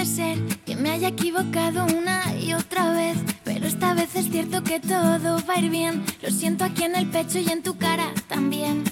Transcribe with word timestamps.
puede 0.00 0.14
ser 0.14 0.38
que 0.64 0.76
me 0.76 0.92
haya 0.92 1.08
equivocado 1.08 1.84
una 1.84 2.34
y 2.34 2.54
otra 2.54 2.90
vez, 2.92 3.18
pero 3.44 3.66
esta 3.66 3.92
vez 3.92 4.16
es 4.16 4.30
cierto 4.30 4.62
que 4.64 4.80
todo 4.80 5.44
va 5.46 5.54
a 5.56 5.58
ir 5.58 5.68
bien. 5.68 6.02
Lo 6.22 6.30
siento 6.30 6.64
aquí 6.64 6.84
en 6.84 6.96
el 6.96 7.06
pecho 7.06 7.38
y 7.38 7.50
en 7.50 7.62
tu 7.62 7.76
cara 7.76 8.06
también. 8.26 8.82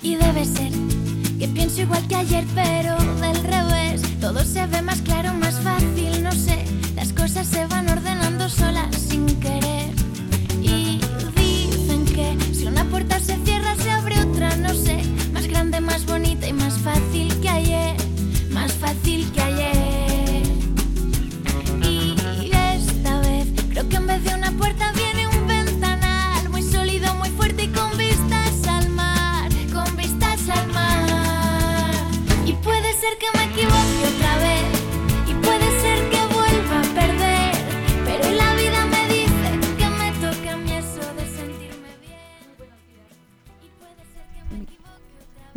Y 0.00 0.14
debe 0.14 0.44
ser 0.44 0.70
que 1.40 1.48
pienso 1.48 1.80
igual 1.80 2.06
que 2.06 2.14
ayer, 2.14 2.44
pero 2.54 2.96
del 3.20 3.42
revés. 3.42 4.02
Todo 4.20 4.44
se 4.44 4.64
ve 4.68 4.80
más 4.80 5.02
claro, 5.02 5.34
más 5.34 5.58
fácil, 5.58 6.22
no 6.22 6.30
sé. 6.30 6.64
Las 6.94 7.12
cosas 7.12 7.48
se 7.48 7.66
van 7.66 7.88
ordenando 7.88 8.48
solas 8.48 8.97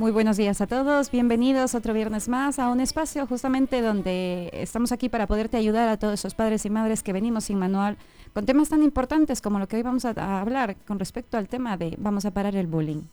Muy 0.02 0.12
buenos 0.12 0.36
días 0.36 0.60
a 0.62 0.66
todos, 0.66 1.12
bienvenidos 1.12 1.76
otro 1.76 1.94
viernes 1.94 2.28
más 2.28 2.58
a 2.58 2.70
un 2.70 2.80
espacio 2.80 3.28
justamente 3.28 3.84
donde 3.84 4.50
estamos 4.52 4.92
aquí 4.92 5.10
para 5.10 5.28
poderte 5.28 5.58
ayudar 5.58 5.88
a 5.90 5.98
todos 5.98 6.16
esos 6.16 6.34
padres 6.34 6.66
y 6.66 6.72
madres 6.72 7.04
que 7.04 7.14
venimos 7.14 7.44
sin 7.44 7.60
manual 7.60 7.98
con 8.34 8.48
temas 8.48 8.70
tan 8.70 8.82
importantes 8.82 9.42
como 9.42 9.60
lo 9.60 9.68
que 9.68 9.76
hoy 9.76 9.84
vamos 9.84 10.04
a, 10.06 10.42
hablar 10.42 10.76
con 10.88 10.98
respecto 10.98 11.38
al 11.38 11.48
tema 11.48 11.78
de 11.78 11.94
vamos 12.00 12.26
a 12.26 12.32
parar 12.32 12.56
el 12.56 12.66
bullying. 12.66 13.04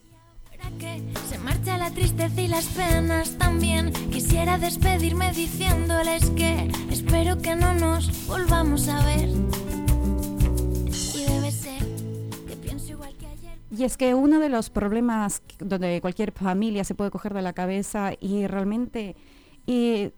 Que 0.79 1.03
se 1.29 1.37
marcha 1.37 1.77
la 1.77 1.91
tristeza 1.91 2.41
y 2.41 2.49
las 2.49 2.65
penas 2.65 3.37
también. 3.37 3.93
Quisiera 4.11 4.57
despedirme 4.57 5.31
diciéndoles 5.35 6.31
que 6.31 6.71
espero 6.91 7.37
que 7.37 7.55
no 7.55 7.75
nos 7.75 8.27
volvamos 8.27 8.89
a 8.89 9.05
ver. 9.05 9.29
Y 11.15 11.25
debe 11.31 11.53
Y 13.79 13.85
es 13.85 13.97
que 13.97 14.13
uno 14.13 14.41
de 14.41 14.49
los 14.49 14.71
problemas 14.71 15.41
donde 15.61 16.01
cualquier 16.01 16.33
familia 16.33 16.83
se 16.83 16.97
puede 16.97 17.13
coger 17.13 17.33
de 17.33 17.43
la 17.43 17.53
cabeza 17.53 18.11
y 18.19 18.49
realmente 18.49 19.15
ir 19.67 20.13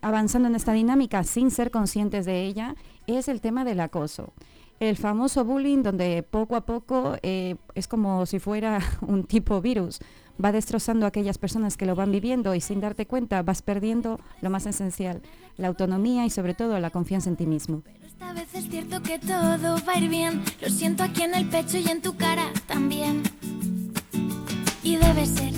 avanzando 0.00 0.48
en 0.48 0.54
esta 0.54 0.72
dinámica 0.72 1.22
sin 1.24 1.50
ser 1.50 1.70
conscientes 1.70 2.24
de 2.24 2.46
ella 2.46 2.76
es 3.06 3.28
el 3.28 3.42
tema 3.42 3.66
del 3.66 3.80
acoso. 3.80 4.32
El 4.78 4.96
famoso 4.96 5.44
bullying 5.44 5.82
donde 5.82 6.22
poco 6.22 6.56
a 6.56 6.64
poco 6.64 7.16
eh, 7.22 7.56
es 7.74 7.86
como 7.86 8.24
si 8.24 8.38
fuera 8.38 8.80
un 9.02 9.24
tipo 9.24 9.60
virus. 9.60 10.00
Va 10.42 10.52
destrozando 10.52 11.04
a 11.04 11.08
aquellas 11.08 11.38
personas 11.38 11.76
que 11.76 11.86
lo 11.86 11.94
van 11.94 12.12
viviendo 12.12 12.54
y 12.54 12.60
sin 12.60 12.80
darte 12.80 13.06
cuenta 13.06 13.42
vas 13.42 13.62
perdiendo 13.62 14.18
lo 14.40 14.50
más 14.50 14.66
esencial, 14.66 15.22
la 15.56 15.68
autonomía 15.68 16.24
y 16.24 16.30
sobre 16.30 16.54
todo 16.54 16.78
la 16.78 16.90
confianza 16.90 17.28
en 17.28 17.36
ti 17.36 17.46
mismo. 17.46 17.82
Pero 17.84 18.06
esta 18.06 18.32
vez 18.32 18.54
es 18.54 18.68
cierto 18.70 19.02
que 19.02 19.18
todo 19.18 19.76
va 19.86 19.92
a 19.94 19.98
ir 19.98 20.08
bien. 20.08 20.42
Lo 20.62 20.70
siento 20.70 21.02
aquí 21.02 21.22
en 21.22 21.34
el 21.34 21.48
pecho 21.48 21.78
y 21.78 21.88
en 21.88 22.00
tu 22.00 22.16
cara 22.16 22.46
también. 22.66 23.22
Y 24.82 24.96
debe 24.96 25.26
ser 25.26 25.52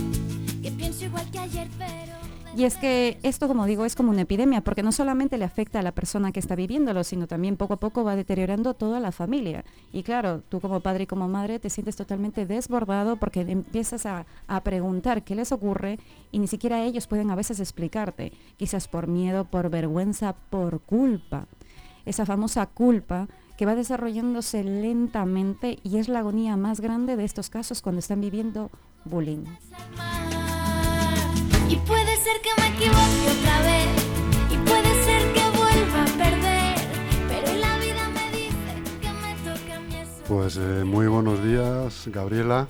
que 0.62 0.70
pienso 0.72 1.04
igual 1.04 1.30
que 1.30 1.38
ayer, 1.38 1.68
pero. 1.78 2.11
Y 2.54 2.64
es 2.64 2.76
que 2.76 3.18
esto, 3.22 3.48
como 3.48 3.64
digo, 3.64 3.86
es 3.86 3.96
como 3.96 4.10
una 4.10 4.22
epidemia, 4.22 4.60
porque 4.60 4.82
no 4.82 4.92
solamente 4.92 5.38
le 5.38 5.46
afecta 5.46 5.78
a 5.78 5.82
la 5.82 5.92
persona 5.92 6.32
que 6.32 6.40
está 6.40 6.54
viviéndolo, 6.54 7.02
sino 7.02 7.26
también 7.26 7.56
poco 7.56 7.74
a 7.74 7.80
poco 7.80 8.04
va 8.04 8.14
deteriorando 8.14 8.74
toda 8.74 9.00
la 9.00 9.10
familia. 9.10 9.64
Y 9.90 10.02
claro, 10.02 10.42
tú 10.50 10.60
como 10.60 10.80
padre 10.80 11.04
y 11.04 11.06
como 11.06 11.28
madre 11.28 11.58
te 11.58 11.70
sientes 11.70 11.96
totalmente 11.96 12.44
desbordado 12.44 13.16
porque 13.16 13.40
empiezas 13.40 14.04
a, 14.04 14.26
a 14.48 14.60
preguntar 14.62 15.24
qué 15.24 15.34
les 15.34 15.50
ocurre 15.50 15.98
y 16.30 16.40
ni 16.40 16.46
siquiera 16.46 16.82
ellos 16.82 17.06
pueden 17.06 17.30
a 17.30 17.36
veces 17.36 17.58
explicarte, 17.58 18.32
quizás 18.58 18.86
por 18.86 19.06
miedo, 19.06 19.46
por 19.46 19.70
vergüenza, 19.70 20.34
por 20.50 20.80
culpa. 20.80 21.46
Esa 22.04 22.26
famosa 22.26 22.66
culpa 22.66 23.28
que 23.56 23.64
va 23.64 23.74
desarrollándose 23.74 24.62
lentamente 24.62 25.78
y 25.82 25.96
es 25.96 26.08
la 26.08 26.18
agonía 26.18 26.58
más 26.58 26.80
grande 26.80 27.16
de 27.16 27.24
estos 27.24 27.48
casos 27.48 27.80
cuando 27.80 28.00
están 28.00 28.20
viviendo 28.20 28.70
bullying. 29.06 29.44
Ser 32.32 32.40
que 32.42 32.60
me 32.60 32.68
equivoque 32.68 33.38
otra 33.40 33.60
vez. 33.62 33.88
Y 34.50 34.56
puede 34.68 35.04
ser 35.04 35.32
que 35.32 35.58
vuelva 35.58 36.02
a 36.02 36.06
perder. 36.06 36.76
Pero 37.28 37.58
la 37.60 37.78
vida 37.78 38.08
me 38.14 38.36
dice 38.36 39.00
que 39.00 39.08
me 39.08 39.34
toca 39.44 39.76
a 39.76 39.80
mí 39.80 39.94
eso. 39.96 40.22
Pues 40.28 40.56
eh, 40.56 40.84
muy 40.84 41.06
buenos 41.06 41.42
días, 41.44 42.04
Gabriela. 42.06 42.66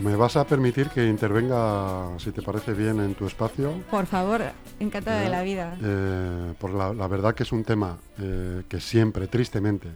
¿Me 0.00 0.14
vas 0.14 0.36
a 0.36 0.44
permitir 0.46 0.90
que 0.90 1.06
intervenga, 1.08 2.18
si 2.18 2.30
te 2.30 2.42
parece 2.42 2.74
bien, 2.74 3.00
en 3.00 3.14
tu 3.14 3.26
espacio? 3.26 3.72
Por 3.90 4.04
favor, 4.04 4.42
encantada 4.78 5.20
de 5.20 5.26
Eh, 5.26 5.30
la 5.30 5.42
vida. 5.42 5.78
Eh, 5.82 6.52
porque 6.58 6.76
la, 6.76 6.92
la 6.92 7.06
verdad 7.08 7.34
que 7.34 7.44
es 7.44 7.52
un 7.52 7.64
tema 7.64 7.96
eh, 8.20 8.62
que 8.68 8.78
siempre, 8.78 9.26
tristemente, 9.26 9.88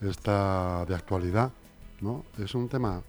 está 0.00 0.84
de 0.86 0.94
actualidad. 0.94 1.50
¿no? 2.00 2.24
Es 2.38 2.54
un 2.54 2.68
tema, 2.68 3.00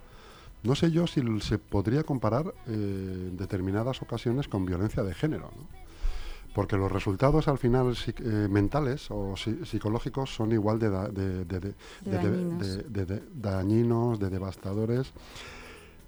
no 0.67 0.75
sé 0.75 0.91
yo 0.91 1.07
si 1.07 1.21
se 1.41 1.57
podría 1.57 2.03
comparar 2.03 2.53
eh, 2.67 3.29
en 3.29 3.37
determinadas 3.37 4.01
ocasiones 4.01 4.47
con 4.47 4.65
violencia 4.65 5.01
de 5.03 5.13
género. 5.13 5.49
¿no? 5.55 5.63
Porque 6.53 6.75
los 6.75 6.91
resultados 6.91 7.47
al 7.47 7.57
final 7.57 7.95
eh, 8.07 8.47
mentales 8.49 9.09
o 9.11 9.33
psi- 9.35 9.63
psicológicos 9.65 10.33
son 10.35 10.51
igual 10.51 10.77
da- 10.79 11.07
de 13.13 13.23
dañinos, 13.35 14.19
de 14.19 14.29
devastadores, 14.29 15.11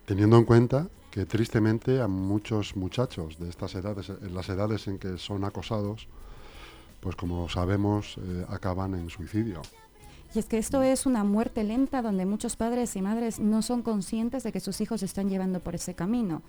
teniendo 0.05 0.37
en 0.37 0.45
cuenta 0.45 0.87
que 1.11 1.25
tristemente 1.25 2.01
a 2.01 2.07
muchos 2.07 2.75
muchachos 2.75 3.37
de 3.39 3.49
estas 3.49 3.75
edades, 3.75 4.09
en 4.09 4.33
las 4.33 4.49
edades 4.49 4.87
en 4.87 4.97
que 4.99 5.17
son 5.17 5.43
acosados, 5.43 6.07
pues 6.99 7.15
como 7.15 7.47
sabemos, 7.49 8.17
eh, 8.17 8.45
acaban 8.49 8.93
en 8.95 9.09
suicidio. 9.09 9.61
Y 10.33 10.39
es 10.39 10.45
que 10.45 10.57
esto 10.57 10.83
es 10.83 11.05
una 11.05 11.23
muerte 11.23 11.63
lenta 11.63 12.01
donde 12.01 12.25
muchos 12.25 12.55
padres 12.55 12.95
y 12.95 13.01
madres 13.01 13.39
no 13.39 13.61
son 13.61 13.81
conscientes 13.81 14.43
de 14.43 14.51
que 14.51 14.59
sus 14.59 14.79
hijos 14.81 14.99
se 14.99 15.07
están 15.07 15.29
llevando 15.29 15.59
por 15.59 15.75
ese 15.75 15.95
camino. 15.95 16.43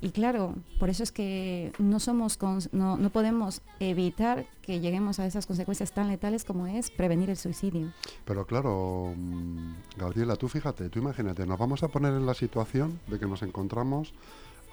Y 0.00 0.10
claro, 0.10 0.54
por 0.78 0.90
eso 0.90 1.02
es 1.02 1.10
que 1.10 1.72
no 1.78 2.00
somos 2.00 2.38
no, 2.72 2.98
no 2.98 3.10
podemos 3.10 3.62
evitar 3.80 4.46
que 4.60 4.78
lleguemos 4.78 5.18
a 5.18 5.26
esas 5.26 5.46
consecuencias 5.46 5.92
tan 5.92 6.08
letales 6.08 6.44
como 6.44 6.66
es 6.66 6.90
prevenir 6.90 7.30
el 7.30 7.36
suicidio. 7.36 7.92
Pero 8.26 8.46
claro, 8.46 9.14
mm, 9.16 9.72
Gabriela, 9.96 10.36
tú 10.36 10.48
fíjate, 10.48 10.90
tú 10.90 10.98
imagínate, 10.98 11.46
nos 11.46 11.58
vamos 11.58 11.82
a 11.82 11.88
poner 11.88 12.12
en 12.12 12.26
la 12.26 12.34
situación 12.34 13.00
de 13.06 13.18
que 13.18 13.26
nos 13.26 13.42
encontramos 13.42 14.12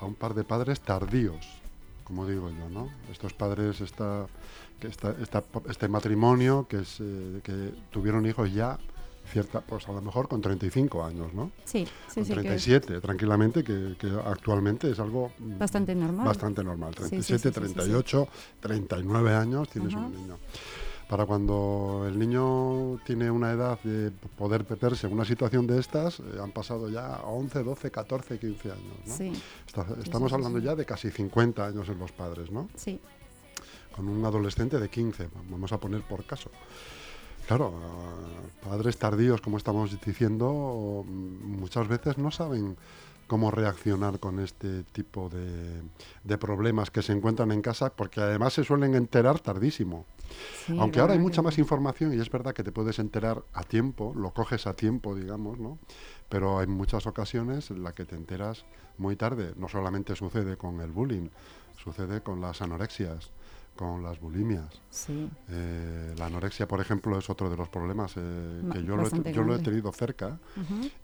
a 0.01 0.05
un 0.05 0.15
par 0.15 0.33
de 0.33 0.43
padres 0.43 0.81
tardíos, 0.81 1.62
como 2.03 2.27
digo 2.27 2.49
yo, 2.49 2.69
¿no? 2.69 2.89
Estos 3.11 3.33
padres, 3.33 3.81
esta, 3.81 4.27
que 4.79 4.87
esta- 4.87 5.15
esta- 5.21 5.43
este 5.69 5.87
matrimonio 5.87 6.67
que, 6.67 6.79
es, 6.79 6.97
eh, 6.99 7.39
que 7.43 7.73
tuvieron 7.91 8.25
hijos 8.25 8.53
ya, 8.53 8.77
cierta, 9.31 9.61
pues 9.61 9.87
a 9.87 9.93
lo 9.93 10.01
mejor 10.01 10.27
con 10.27 10.41
35 10.41 11.03
años, 11.03 11.33
¿no? 11.33 11.51
Sí, 11.63 11.85
sí, 12.07 12.15
con 12.15 12.25
sí, 12.25 12.33
que 12.33 12.39
es 12.39 12.63
37, 12.63 12.99
tranquilamente, 12.99 13.63
que, 13.63 13.95
que 13.97 14.07
actualmente 14.25 14.91
es 14.91 14.99
algo 14.99 15.31
mm, 15.39 15.57
bastante 15.57 15.95
normal. 15.95 16.25
bastante 16.25 16.63
normal. 16.63 16.93
Sí, 16.97 17.03
sí, 17.03 17.09
37, 17.09 17.23
sí, 17.23 17.37
sí, 17.37 17.49
sí, 17.49 17.67
sí. 17.67 17.73
38, 17.73 18.27
39 18.59 19.33
años 19.33 19.69
tienes 19.69 19.93
Ajá. 19.93 20.05
un 20.05 20.11
niño. 20.13 20.37
Para 21.09 21.25
cuando 21.25 22.05
el 22.07 22.17
niño 22.17 22.97
tiene 23.05 23.29
una 23.29 23.51
edad 23.51 23.77
de 23.83 24.09
poder 24.37 24.63
verse 24.63 25.05
en 25.07 25.13
una 25.13 25.25
situación 25.25 25.67
de 25.67 25.79
estas, 25.79 26.19
eh, 26.19 26.23
han 26.41 26.51
pasado 26.51 26.89
ya 26.89 27.21
11, 27.25 27.61
12, 27.63 27.91
14, 27.91 28.39
15 28.39 28.71
años. 28.71 28.83
¿no? 29.05 29.13
Sí, 29.15 29.31
Está- 29.67 29.85
estamos 30.03 30.29
sí, 30.31 30.35
hablando 30.35 30.59
sí. 30.59 30.65
ya 30.65 30.75
de 30.75 30.85
casi 30.85 31.11
50 31.11 31.65
años 31.67 31.87
en 31.89 31.99
los 31.99 32.11
padres, 32.11 32.51
¿no? 32.51 32.69
sí. 32.75 32.99
Con 33.95 34.09
un 34.09 34.25
adolescente 34.25 34.79
de 34.79 34.89
15, 34.89 35.29
vamos 35.51 35.71
a 35.71 35.77
poner 35.79 36.01
por 36.01 36.25
caso. 36.25 36.49
Claro, 37.47 37.73
padres 38.67 38.97
tardíos, 38.97 39.39
como 39.39 39.57
estamos 39.57 40.01
diciendo, 40.03 41.05
muchas 41.07 41.87
veces 41.87 42.17
no 42.17 42.31
saben 42.31 42.75
cómo 43.27 43.51
reaccionar 43.51 44.19
con 44.19 44.39
este 44.39 44.81
tipo 44.85 45.29
de, 45.29 45.81
de 46.23 46.37
problemas 46.39 46.89
que 46.89 47.03
se 47.03 47.11
encuentran 47.13 47.51
en 47.51 47.61
casa, 47.61 47.91
porque 47.91 48.19
además 48.19 48.53
se 48.53 48.63
suelen 48.63 48.95
enterar 48.95 49.39
tardísimo. 49.39 50.05
Sí, 50.65 50.77
Aunque 50.79 50.99
ahora 50.99 51.13
hay 51.13 51.19
mucha 51.19 51.41
más 51.41 51.57
información 51.57 52.13
y 52.13 52.19
es 52.19 52.29
verdad 52.29 52.53
que 52.53 52.63
te 52.63 52.71
puedes 52.71 52.99
enterar 52.99 53.43
a 53.53 53.63
tiempo, 53.63 54.13
lo 54.15 54.31
coges 54.33 54.67
a 54.67 54.75
tiempo, 54.75 55.15
digamos, 55.15 55.59
¿no? 55.59 55.79
Pero 56.29 56.59
hay 56.59 56.67
muchas 56.67 57.05
ocasiones 57.07 57.69
en 57.71 57.83
las 57.83 57.93
que 57.93 58.05
te 58.05 58.15
enteras 58.15 58.65
muy 58.97 59.15
tarde. 59.15 59.53
No 59.57 59.67
solamente 59.67 60.15
sucede 60.15 60.57
con 60.57 60.81
el 60.81 60.91
bullying, 60.91 61.29
sucede 61.77 62.21
con 62.21 62.41
las 62.41 62.61
anorexias, 62.61 63.31
con 63.75 64.03
las 64.03 64.19
bulimias. 64.19 64.81
Sí. 64.89 65.29
Eh, 65.49 66.13
la 66.17 66.27
anorexia, 66.27 66.67
por 66.67 66.79
ejemplo, 66.79 67.17
es 67.17 67.29
otro 67.29 67.49
de 67.49 67.57
los 67.57 67.69
problemas 67.69 68.13
eh, 68.17 68.61
que 68.71 68.83
yo 68.83 68.95
lo, 68.95 69.01
he, 69.01 69.03
bastante 69.05 69.33
yo 69.33 69.41
lo 69.41 69.47
he 69.53 69.57
grande. 69.57 69.71
tenido 69.71 69.91
cerca 69.91 70.37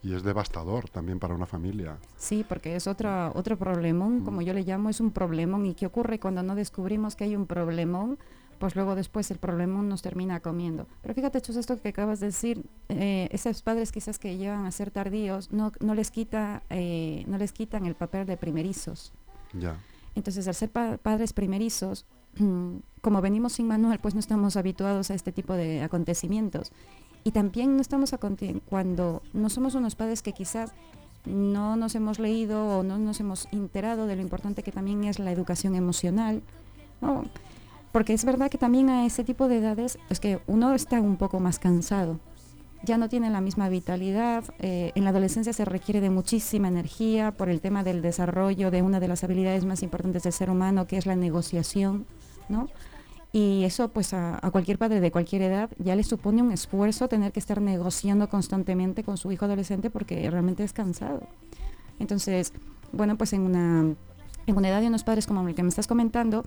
y 0.04 0.14
es 0.14 0.22
devastador 0.24 0.88
también 0.90 1.20
para 1.20 1.34
una 1.34 1.48
familia. 1.48 1.98
Sí, 2.18 2.46
porque 2.48 2.76
es 2.76 2.86
otra, 2.88 3.32
otro 3.34 3.58
problemón, 3.58 4.24
como 4.24 4.42
yo 4.42 4.54
le 4.54 4.62
llamo, 4.64 4.90
es 4.90 5.00
un 5.00 5.12
problemón. 5.12 5.66
¿Y 5.66 5.74
qué 5.74 5.88
ocurre 5.88 6.20
cuando 6.20 6.44
no 6.44 6.54
descubrimos 6.56 7.16
que 7.16 7.24
hay 7.24 7.36
un 7.36 7.48
problemón? 7.48 8.20
Pues 8.60 8.76
luego 8.76 8.94
después 8.96 9.32
el 9.32 9.38
problemón 9.38 9.88
nos 9.90 10.02
termina 10.02 10.42
comiendo. 10.42 10.86
Pero 11.02 11.14
fíjate, 11.14 11.42
Chus, 11.42 11.56
esto 11.56 11.82
que 11.82 11.90
acabas 11.90 12.20
de 12.20 12.28
decir, 12.28 12.66
eh, 12.90 13.30
esos 13.32 13.62
padres 13.62 13.92
quizás 13.92 14.20
que 14.20 14.38
llegan 14.38 14.66
a 14.66 14.72
ser 14.72 14.92
tardíos, 14.92 15.52
no, 15.52 15.72
no, 15.80 15.96
les 15.96 16.12
quita, 16.12 16.62
eh, 16.70 17.24
no 17.28 17.38
les 17.38 17.54
quitan 17.54 17.86
el 17.86 17.96
papel 17.96 18.28
de 18.28 18.36
primerizos. 18.36 19.14
Ya. 19.54 19.80
Entonces, 20.14 20.46
al 20.50 20.56
ser 20.56 20.70
pa- 20.70 20.98
padres 20.98 21.32
primerizos, 21.32 22.06
como 23.02 23.22
venimos 23.22 23.54
sin 23.54 23.68
manual, 23.68 24.00
pues 24.00 24.14
no 24.14 24.20
estamos 24.20 24.58
habituados 24.58 25.10
a 25.10 25.14
este 25.16 25.32
tipo 25.32 25.54
de 25.54 25.82
acontecimientos. 25.82 26.72
Y 27.24 27.32
también 27.32 27.76
no 27.76 27.82
estamos 27.82 28.12
aconte- 28.14 28.62
cuando 28.70 29.22
no 29.34 29.50
somos 29.50 29.74
unos 29.76 29.96
padres 29.96 30.22
que 30.22 30.34
quizás 30.34 30.74
no 31.26 31.76
nos 31.78 31.96
hemos 31.96 32.20
leído 32.20 32.80
o 32.80 32.84
no 32.84 32.98
nos 32.98 33.20
hemos 33.22 33.48
enterado 33.52 34.06
de 34.08 34.16
lo 34.18 34.22
importante 34.22 34.64
que 34.64 34.72
también 34.72 35.04
es 35.06 35.20
la 35.20 35.32
educación 35.32 35.76
emocional, 35.76 36.42
¿no? 37.02 37.26
Porque 37.92 38.14
es 38.14 38.24
verdad 38.24 38.52
que 38.52 38.58
también 38.58 38.90
a 38.90 39.06
ese 39.06 39.24
tipo 39.24 39.48
de 39.48 39.58
edades 39.58 39.98
es 40.10 40.20
que 40.20 40.40
uno 40.48 40.74
está 40.76 41.02
un 41.02 41.18
poco 41.18 41.40
más 41.40 41.58
cansado, 41.58 42.20
ya 42.84 42.98
no 42.98 43.10
tiene 43.10 43.30
la 43.30 43.42
misma 43.42 43.70
vitalidad. 43.70 44.44
eh, 44.60 44.92
en 44.96 45.04
la 45.04 45.10
adolescencia 45.10 45.54
se 45.54 45.66
requiere 45.66 46.02
de 46.02 46.10
muchísima 46.10 46.68
energía 46.68 47.32
por 47.32 47.50
el 47.50 47.62
tema 47.62 47.84
del 47.84 48.02
desarrollo 48.02 48.72
de 48.72 48.82
una 48.82 49.00
de 49.00 49.08
las 49.08 49.24
habilidades 49.24 49.66
más 49.66 49.84
importantes 49.84 50.24
del 50.24 50.34
ser 50.34 50.50
humano, 50.50 50.88
que 50.88 50.98
es 50.98 51.06
la 51.06 51.16
negociación, 51.16 52.06
¿no? 52.48 52.70
Y 53.32 53.64
eso, 53.64 53.90
pues 53.90 54.14
a, 54.14 54.40
a 54.42 54.50
cualquier 54.50 54.80
padre 54.80 55.02
de 55.02 55.12
cualquier 55.12 55.44
edad 55.44 55.70
ya 55.78 55.96
le 55.96 56.04
supone 56.04 56.42
un 56.42 56.52
esfuerzo 56.52 57.08
tener 57.08 57.32
que 57.32 57.40
estar 57.40 57.62
negociando 57.62 58.28
constantemente 58.28 59.04
con 59.04 59.18
su 59.18 59.32
hijo 59.32 59.46
adolescente 59.46 59.92
porque 59.92 60.30
realmente 60.32 60.64
es 60.64 60.74
cansado. 60.74 61.28
Entonces, 62.00 62.54
bueno, 62.92 63.18
pues 63.18 63.34
en 63.34 63.42
una, 63.42 63.94
en 64.48 64.58
una 64.58 64.70
edad 64.70 64.82
de 64.82 64.88
unos 64.88 65.04
padres 65.04 65.28
como 65.28 65.48
el 65.48 65.54
que 65.54 65.62
me 65.62 65.70
estás 65.70 65.86
comentando, 65.86 66.44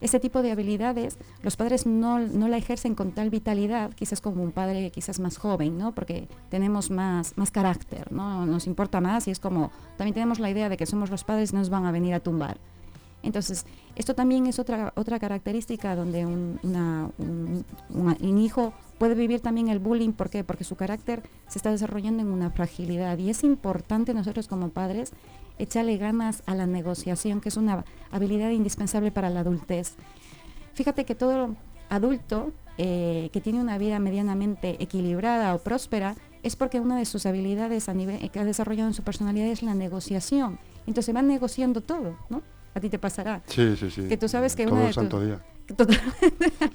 ese 0.00 0.20
tipo 0.20 0.42
de 0.42 0.52
habilidades 0.52 1.18
los 1.42 1.56
padres 1.56 1.86
no, 1.86 2.18
no 2.18 2.48
la 2.48 2.56
ejercen 2.56 2.94
con 2.94 3.12
tal 3.12 3.30
vitalidad, 3.30 3.92
quizás 3.94 4.20
como 4.20 4.42
un 4.42 4.52
padre 4.52 4.90
quizás 4.90 5.20
más 5.20 5.38
joven, 5.38 5.78
¿no? 5.78 5.94
Porque 5.94 6.28
tenemos 6.48 6.90
más, 6.90 7.36
más 7.36 7.50
carácter, 7.50 8.12
¿no? 8.12 8.46
Nos 8.46 8.66
importa 8.66 9.00
más 9.00 9.28
y 9.28 9.30
es 9.30 9.40
como, 9.40 9.70
también 9.96 10.14
tenemos 10.14 10.38
la 10.38 10.50
idea 10.50 10.68
de 10.68 10.76
que 10.76 10.86
somos 10.86 11.10
los 11.10 11.24
padres 11.24 11.52
y 11.52 11.56
nos 11.56 11.70
van 11.70 11.86
a 11.86 11.92
venir 11.92 12.14
a 12.14 12.20
tumbar. 12.20 12.58
Entonces, 13.22 13.66
esto 13.96 14.14
también 14.14 14.46
es 14.46 14.58
otra, 14.58 14.92
otra 14.96 15.18
característica 15.18 15.96
donde 15.96 16.26
un, 16.26 16.58
hijo 18.38 18.72
puede 18.98 19.14
vivir 19.14 19.40
también 19.40 19.68
el 19.68 19.78
bullying. 19.78 20.12
¿Por 20.12 20.30
qué? 20.30 20.44
Porque 20.44 20.64
su 20.64 20.76
carácter 20.76 21.22
se 21.48 21.58
está 21.58 21.70
desarrollando 21.70 22.22
en 22.22 22.28
una 22.28 22.50
fragilidad. 22.50 23.18
Y 23.18 23.30
es 23.30 23.42
importante 23.42 24.14
nosotros 24.14 24.48
como 24.48 24.68
padres 24.68 25.12
echarle 25.58 25.96
ganas 25.96 26.42
a 26.46 26.54
la 26.54 26.66
negociación, 26.66 27.40
que 27.40 27.48
es 27.48 27.56
una 27.56 27.84
habilidad 28.10 28.50
indispensable 28.50 29.10
para 29.10 29.30
la 29.30 29.40
adultez. 29.40 29.94
Fíjate 30.74 31.04
que 31.04 31.14
todo 31.14 31.56
adulto 31.88 32.52
eh, 32.78 33.30
que 33.32 33.40
tiene 33.40 33.60
una 33.60 33.78
vida 33.78 33.98
medianamente 33.98 34.76
equilibrada 34.82 35.54
o 35.54 35.58
próspera 35.58 36.14
es 36.42 36.54
porque 36.54 36.78
una 36.78 36.98
de 36.98 37.06
sus 37.06 37.24
habilidades 37.24 37.86
que 38.30 38.38
ha 38.38 38.44
desarrollado 38.44 38.88
en 38.88 38.94
su 38.94 39.02
personalidad 39.02 39.48
es 39.48 39.62
la 39.62 39.74
negociación. 39.74 40.58
Entonces 40.86 41.14
va 41.16 41.22
negociando 41.22 41.80
todo, 41.80 42.16
¿no? 42.28 42.42
A 42.76 42.80
ti 42.80 42.90
te 42.90 42.98
pasará. 42.98 43.40
Sí, 43.46 43.74
sí, 43.76 43.90
sí. 43.90 44.06
Que 44.06 44.16
tú 44.18 44.28
sabes 44.28 44.54
que 44.54 44.64
Todo 44.66 44.74
una 44.74 44.82
el 44.82 44.88
de 44.88 44.92
santo 44.92 45.20
día. 45.24 45.40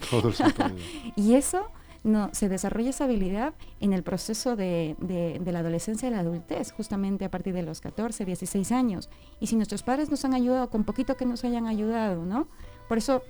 Todo 0.10 0.28
el 0.30 0.34
santo 0.34 0.68
día. 0.70 0.86
Y 1.16 1.36
eso 1.36 1.68
no, 2.04 2.30
se 2.34 2.50
desarrolla 2.50 2.90
esa 2.90 3.04
habilidad 3.04 3.54
en 3.80 3.94
el 3.94 4.02
proceso 4.02 4.56
de, 4.56 4.96
de- 5.00 5.38
de 5.40 5.52
la 5.52 5.60
adolescencia 5.60 6.08
y 6.08 6.12
la 6.12 6.20
adultez, 6.22 6.72
justamente 6.72 7.24
a 7.26 7.30
partir 7.30 7.54
de 7.54 7.62
los 7.62 7.82
14, 7.82 8.26
16 8.26 8.72
años. 8.72 9.10
Y 9.40 9.46
si 9.48 9.56
nuestros 9.56 9.84
padres 9.84 10.10
nos 10.10 10.26
han 10.26 10.34
ayudado, 10.34 10.70
con 10.72 10.84
poquito 10.84 11.16
que 11.16 11.26
nos 11.28 11.44
hayan 11.46 11.68
ayudado, 11.68 12.26
¿no? 12.26 12.48
Por 12.88 12.98
eso 12.98 13.22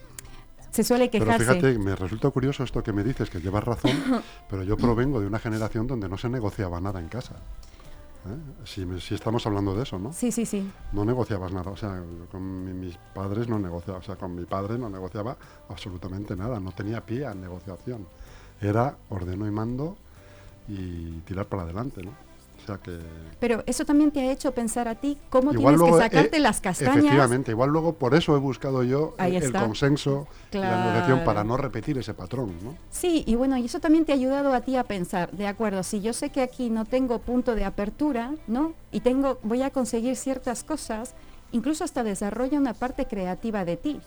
se 0.72 0.86
suele 0.86 1.10
Pero 1.10 1.26
quejarse. 1.26 1.46
fíjate, 1.46 1.78
me 1.78 1.94
resulta 1.98 2.30
curioso 2.30 2.64
esto 2.64 2.82
que 2.82 2.94
me 2.94 3.04
dices, 3.04 3.30
que 3.30 3.42
llevas 3.42 3.66
razón, 3.66 3.92
pero 4.50 4.64
yo 4.64 4.78
provengo 4.78 5.20
de 5.20 5.28
una 5.28 5.40
generación 5.40 5.86
donde 5.88 6.08
no 6.08 6.18
se 6.18 6.30
negociaba 6.30 6.80
nada 6.80 7.02
en 7.02 7.10
casa. 7.10 7.36
¿Eh? 8.28 8.66
Si, 8.66 9.14
estamos 9.14 9.46
hablando 9.48 9.76
de 9.76 9.84
eso, 9.84 9.98
¿no? 10.00 10.14
Sí, 10.14 10.32
sí, 10.32 10.46
sí. 10.46 10.70
No 10.94 11.06
negociabas 11.06 11.52
nada, 11.54 11.72
o 11.72 11.78
sea, 11.78 12.02
con 12.32 12.64
mi- 12.66 12.74
mis 12.74 12.98
padres 13.14 13.48
no 13.48 13.60
negociaba, 13.60 14.00
o 14.00 14.04
sea, 14.04 14.16
con 14.16 14.36
mi 14.36 14.46
padre 14.46 14.78
no 14.78 14.90
negociaba 14.90 15.38
absolutamente 15.70 16.36
nada, 16.36 16.60
no 16.60 16.72
tenía 16.72 17.06
pie 17.06 17.26
a 17.26 17.34
negociación. 17.34 18.06
Era 18.62 18.96
ordeno 19.10 19.48
y 19.48 19.52
mando 19.52 19.98
y 20.68 21.20
tirar 21.22 21.48
para 21.48 21.64
adelante, 21.64 22.02
¿no? 22.04 22.12
Sea 22.76 22.84
que... 22.84 23.00
Pero 23.40 23.64
eso 23.66 23.86
también 23.86 24.12
te 24.12 24.20
ha 24.22 24.32
hecho 24.32 24.52
pensar 24.52 24.88
a 24.88 24.96
ti 24.96 25.18
cómo 25.30 25.52
Igual 25.52 25.76
tienes 25.76 25.80
luego, 25.80 25.98
que 25.98 26.04
sacarte 26.04 26.38
eh, 26.38 26.40
las 26.40 26.62
castañas. 26.62 26.98
Efectivamente, 26.98 27.52
igual 27.52 27.70
luego 27.72 27.94
por 27.94 28.14
eso 28.14 28.36
he 28.36 28.40
buscado 28.40 28.84
yo 28.84 29.16
Ahí 29.18 29.36
el, 29.36 29.44
está. 29.44 29.62
consenso 29.64 30.28
y 30.52 30.58
la 30.58 30.78
negociación 30.78 31.20
para 31.20 31.42
Claro. 31.42 31.48
no 31.50 31.58
repetir 31.58 31.98
ese 31.98 32.14
patrón, 32.14 32.54
¿no? 32.64 32.76
Sí, 32.92 33.24
y 33.26 33.36
bueno, 33.36 33.58
y 33.58 33.66
eso 33.66 33.80
también 33.80 34.06
te 34.06 34.12
ha 34.12 34.16
ayudado 34.16 34.54
a 34.54 34.62
ti 34.62 34.76
a 34.76 34.84
pensar, 34.84 35.32
de 35.32 35.48
acuerdo, 35.48 35.82
si 35.84 36.02
yo 36.02 36.14
sé 36.14 36.30
que 36.30 36.42
aquí 36.42 36.70
no 36.70 36.86
tengo 36.86 37.20
punto 37.20 37.56
de 37.56 37.66
apertura, 37.66 38.36
¿no? 38.48 38.74
Y 38.92 39.00
tengo, 39.00 39.40
voy 39.44 39.62
a 39.64 39.70
conseguir 39.72 40.16
ciertas 40.16 40.64
cosas, 40.64 41.16
incluso 41.52 41.84
hasta 41.84 42.04
desarrolla 42.04 42.58
una 42.60 42.74
parte 42.74 43.06
creativa 43.06 43.66
de 43.66 43.78
ti, 43.78 44.00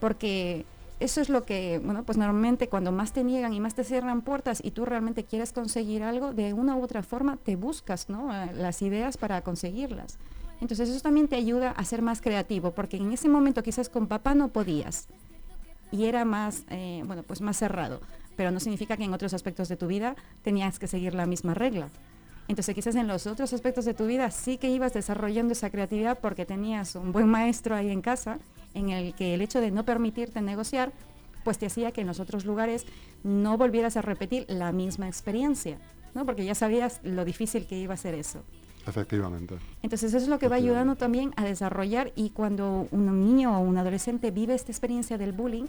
porque 0.00 0.64
eso 1.02 1.20
es 1.20 1.28
lo 1.28 1.44
que, 1.44 1.80
bueno, 1.84 2.04
pues 2.04 2.18
normalmente 2.18 2.68
cuando 2.68 2.92
más 2.92 3.12
te 3.12 3.24
niegan 3.24 3.52
y 3.52 3.60
más 3.60 3.74
te 3.74 3.84
cierran 3.84 4.22
puertas 4.22 4.60
y 4.62 4.70
tú 4.70 4.84
realmente 4.84 5.24
quieres 5.24 5.52
conseguir 5.52 6.02
algo, 6.02 6.32
de 6.32 6.52
una 6.52 6.76
u 6.76 6.82
otra 6.82 7.02
forma 7.02 7.36
te 7.36 7.56
buscas, 7.56 8.08
¿no? 8.08 8.30
Las 8.52 8.82
ideas 8.82 9.16
para 9.16 9.42
conseguirlas. 9.42 10.18
Entonces 10.60 10.88
eso 10.88 11.00
también 11.00 11.28
te 11.28 11.36
ayuda 11.36 11.70
a 11.70 11.84
ser 11.84 12.02
más 12.02 12.20
creativo, 12.20 12.70
porque 12.70 12.96
en 12.96 13.12
ese 13.12 13.28
momento 13.28 13.62
quizás 13.62 13.88
con 13.88 14.06
papá 14.06 14.34
no 14.34 14.48
podías, 14.48 15.08
y 15.90 16.04
era 16.04 16.24
más, 16.24 16.64
eh, 16.70 17.02
bueno, 17.04 17.22
pues 17.22 17.40
más 17.40 17.56
cerrado. 17.56 18.00
Pero 18.36 18.50
no 18.50 18.60
significa 18.60 18.96
que 18.96 19.04
en 19.04 19.12
otros 19.12 19.34
aspectos 19.34 19.68
de 19.68 19.76
tu 19.76 19.86
vida 19.86 20.16
tenías 20.42 20.78
que 20.78 20.86
seguir 20.86 21.14
la 21.14 21.26
misma 21.26 21.54
regla. 21.54 21.88
Entonces 22.48 22.74
quizás 22.74 22.96
en 22.96 23.06
los 23.06 23.26
otros 23.26 23.52
aspectos 23.52 23.84
de 23.84 23.94
tu 23.94 24.06
vida 24.06 24.30
sí 24.30 24.56
que 24.56 24.68
ibas 24.68 24.92
desarrollando 24.92 25.52
esa 25.52 25.70
creatividad 25.70 26.18
porque 26.18 26.44
tenías 26.44 26.96
un 26.96 27.12
buen 27.12 27.28
maestro 27.28 27.74
ahí 27.74 27.90
en 27.90 28.02
casa 28.02 28.38
en 28.74 28.90
el 28.90 29.14
que 29.14 29.34
el 29.34 29.42
hecho 29.42 29.60
de 29.60 29.70
no 29.70 29.84
permitirte 29.84 30.40
negociar 30.40 30.92
pues 31.44 31.58
te 31.58 31.66
hacía 31.66 31.92
que 31.92 32.02
en 32.02 32.06
los 32.06 32.20
otros 32.20 32.44
lugares 32.44 32.86
no 33.24 33.58
volvieras 33.58 33.96
a 33.96 34.02
repetir 34.02 34.44
la 34.48 34.72
misma 34.72 35.08
experiencia, 35.08 35.78
¿no? 36.14 36.24
Porque 36.24 36.44
ya 36.44 36.54
sabías 36.54 37.00
lo 37.02 37.24
difícil 37.24 37.66
que 37.66 37.78
iba 37.78 37.94
a 37.94 37.96
ser 37.96 38.14
eso. 38.14 38.42
Efectivamente. 38.86 39.56
Entonces 39.82 40.12
eso 40.12 40.24
es 40.24 40.28
lo 40.28 40.38
que 40.38 40.48
va 40.48 40.56
ayudando 40.56 40.96
también 40.96 41.32
a 41.36 41.44
desarrollar 41.44 42.12
y 42.16 42.30
cuando 42.30 42.88
un 42.90 43.24
niño 43.24 43.56
o 43.56 43.60
un 43.60 43.78
adolescente 43.78 44.30
vive 44.30 44.54
esta 44.54 44.72
experiencia 44.72 45.18
del 45.18 45.32
bullying, 45.32 45.66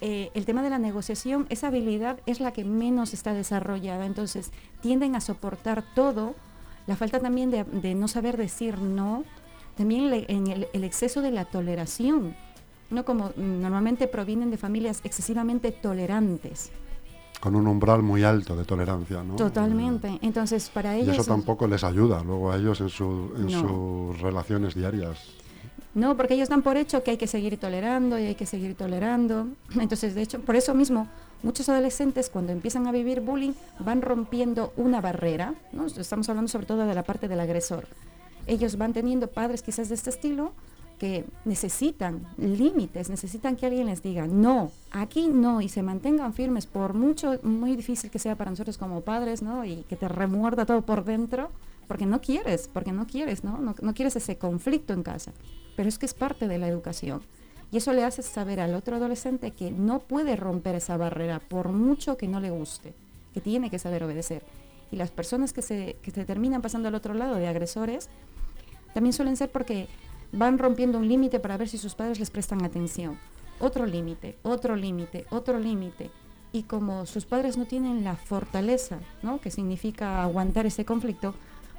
eh, 0.00 0.30
el 0.34 0.44
tema 0.44 0.62
de 0.62 0.70
la 0.70 0.78
negociación, 0.78 1.46
esa 1.48 1.68
habilidad 1.68 2.20
es 2.26 2.40
la 2.40 2.52
que 2.52 2.64
menos 2.64 3.14
está 3.14 3.32
desarrollada. 3.32 4.06
Entonces 4.06 4.52
tienden 4.80 5.16
a 5.16 5.20
soportar 5.20 5.82
todo, 5.94 6.34
la 6.86 6.94
falta 6.94 7.18
también 7.18 7.50
de, 7.50 7.64
de 7.64 7.94
no 7.94 8.06
saber 8.06 8.36
decir 8.36 8.78
no, 8.78 9.24
también 9.76 10.10
le- 10.10 10.24
en 10.28 10.46
el, 10.48 10.68
el 10.72 10.84
exceso 10.84 11.22
de 11.22 11.30
la 11.30 11.44
toleración, 11.44 12.34
no 12.90 13.04
como 13.04 13.26
mm, 13.36 13.60
normalmente 13.60 14.08
provienen 14.08 14.50
de 14.50 14.56
familias 14.56 15.00
excesivamente 15.04 15.72
tolerantes. 15.72 16.70
Con 17.40 17.54
un 17.54 17.66
umbral 17.66 18.02
muy 18.02 18.24
alto 18.24 18.56
de 18.56 18.64
tolerancia, 18.64 19.22
¿no? 19.22 19.36
Totalmente. 19.36 20.18
Entonces 20.22 20.70
para 20.70 20.96
Y 20.96 21.02
ellos... 21.02 21.12
eso 21.14 21.22
es- 21.22 21.28
tampoco 21.28 21.66
les 21.66 21.84
ayuda 21.84 22.22
luego 22.24 22.50
a 22.52 22.56
ellos 22.56 22.80
en, 22.80 22.88
su- 22.88 23.32
en 23.36 23.46
No. 23.46 23.60
sus 24.14 24.20
relaciones 24.22 24.74
diarias. 24.74 25.18
No, 25.94 26.14
porque 26.16 26.34
ellos 26.34 26.48
dan 26.50 26.60
por 26.62 26.76
hecho 26.76 27.02
que 27.02 27.12
hay 27.12 27.16
que 27.16 27.26
seguir 27.26 27.58
tolerando 27.58 28.18
y 28.18 28.24
hay 28.26 28.34
que 28.34 28.44
seguir 28.44 28.74
tolerando. 28.74 29.48
Entonces, 29.80 30.14
de 30.14 30.22
hecho, 30.22 30.40
por 30.40 30.54
eso 30.54 30.74
mismo, 30.74 31.08
muchos 31.42 31.68
adolescentes 31.70 32.28
cuando 32.28 32.52
empiezan 32.52 32.86
a 32.86 32.92
vivir 32.92 33.20
bullying 33.22 33.52
van 33.78 34.02
rompiendo 34.02 34.74
una 34.76 35.00
barrera, 35.00 35.54
¿no? 35.72 35.86
Estamos 35.86 36.28
hablando 36.28 36.48
sobre 36.48 36.66
todo 36.66 36.86
de 36.86 36.94
la 36.94 37.02
parte 37.02 37.28
del 37.28 37.40
agresor. 37.40 37.86
Ellos 38.46 38.76
van 38.76 38.92
teniendo 38.92 39.28
padres 39.28 39.62
quizás 39.62 39.88
de 39.88 39.94
este 39.94 40.10
estilo 40.10 40.52
que 40.98 41.24
necesitan 41.44 42.26
límites, 42.38 43.10
necesitan 43.10 43.56
que 43.56 43.66
alguien 43.66 43.86
les 43.86 44.02
diga, 44.02 44.26
no, 44.26 44.70
aquí 44.90 45.28
no, 45.28 45.60
y 45.60 45.68
se 45.68 45.82
mantengan 45.82 46.32
firmes, 46.32 46.66
por 46.66 46.94
mucho, 46.94 47.38
muy 47.42 47.76
difícil 47.76 48.10
que 48.10 48.18
sea 48.18 48.36
para 48.36 48.50
nosotros 48.50 48.78
como 48.78 49.02
padres, 49.02 49.42
¿no? 49.42 49.64
Y 49.64 49.84
que 49.88 49.96
te 49.96 50.08
remuerda 50.08 50.64
todo 50.64 50.82
por 50.82 51.04
dentro, 51.04 51.50
porque 51.86 52.06
no 52.06 52.20
quieres, 52.20 52.68
porque 52.72 52.92
no 52.92 53.06
quieres, 53.06 53.44
¿no? 53.44 53.58
No, 53.58 53.74
no 53.80 53.94
quieres 53.94 54.16
ese 54.16 54.38
conflicto 54.38 54.94
en 54.94 55.02
casa, 55.02 55.32
pero 55.76 55.88
es 55.88 55.98
que 55.98 56.06
es 56.06 56.14
parte 56.14 56.48
de 56.48 56.58
la 56.58 56.68
educación. 56.68 57.20
Y 57.72 57.78
eso 57.78 57.92
le 57.92 58.04
hace 58.04 58.22
saber 58.22 58.60
al 58.60 58.74
otro 58.74 58.96
adolescente 58.96 59.50
que 59.50 59.70
no 59.70 59.98
puede 59.98 60.36
romper 60.36 60.76
esa 60.76 60.96
barrera 60.96 61.40
por 61.40 61.68
mucho 61.68 62.16
que 62.16 62.28
no 62.28 62.40
le 62.40 62.50
guste, 62.50 62.94
que 63.34 63.40
tiene 63.40 63.70
que 63.70 63.78
saber 63.78 64.04
obedecer. 64.04 64.42
Y 64.92 64.96
las 64.96 65.10
personas 65.10 65.52
que 65.52 65.62
se, 65.62 65.96
que 66.00 66.12
se 66.12 66.24
terminan 66.24 66.62
pasando 66.62 66.88
al 66.88 66.94
otro 66.94 67.12
lado 67.12 67.34
de 67.34 67.48
agresores, 67.48 68.08
también 68.96 69.12
suelen 69.12 69.36
ser 69.36 69.50
porque 69.50 69.88
van 70.32 70.56
rompiendo 70.56 70.96
un 70.96 71.06
límite 71.06 71.38
para 71.38 71.58
ver 71.58 71.68
si 71.68 71.76
sus 71.76 71.94
padres 71.94 72.18
les 72.18 72.30
prestan 72.30 72.64
atención. 72.64 73.18
otro 73.60 73.84
límite, 73.84 74.38
otro 74.42 74.74
límite, 74.74 75.26
otro 75.28 75.58
límite. 75.58 76.10
Y 76.50 76.62
como 76.62 77.04
sus 77.04 77.26
padres 77.26 77.58
no 77.58 77.66
tienen 77.66 78.04
la 78.04 78.16
fortaleza, 78.16 79.00
¿no? 79.22 79.38
que 79.38 79.50
significa 79.50 80.22
aguantar 80.22 80.64
ese 80.64 80.86
conflicto, 80.86 81.34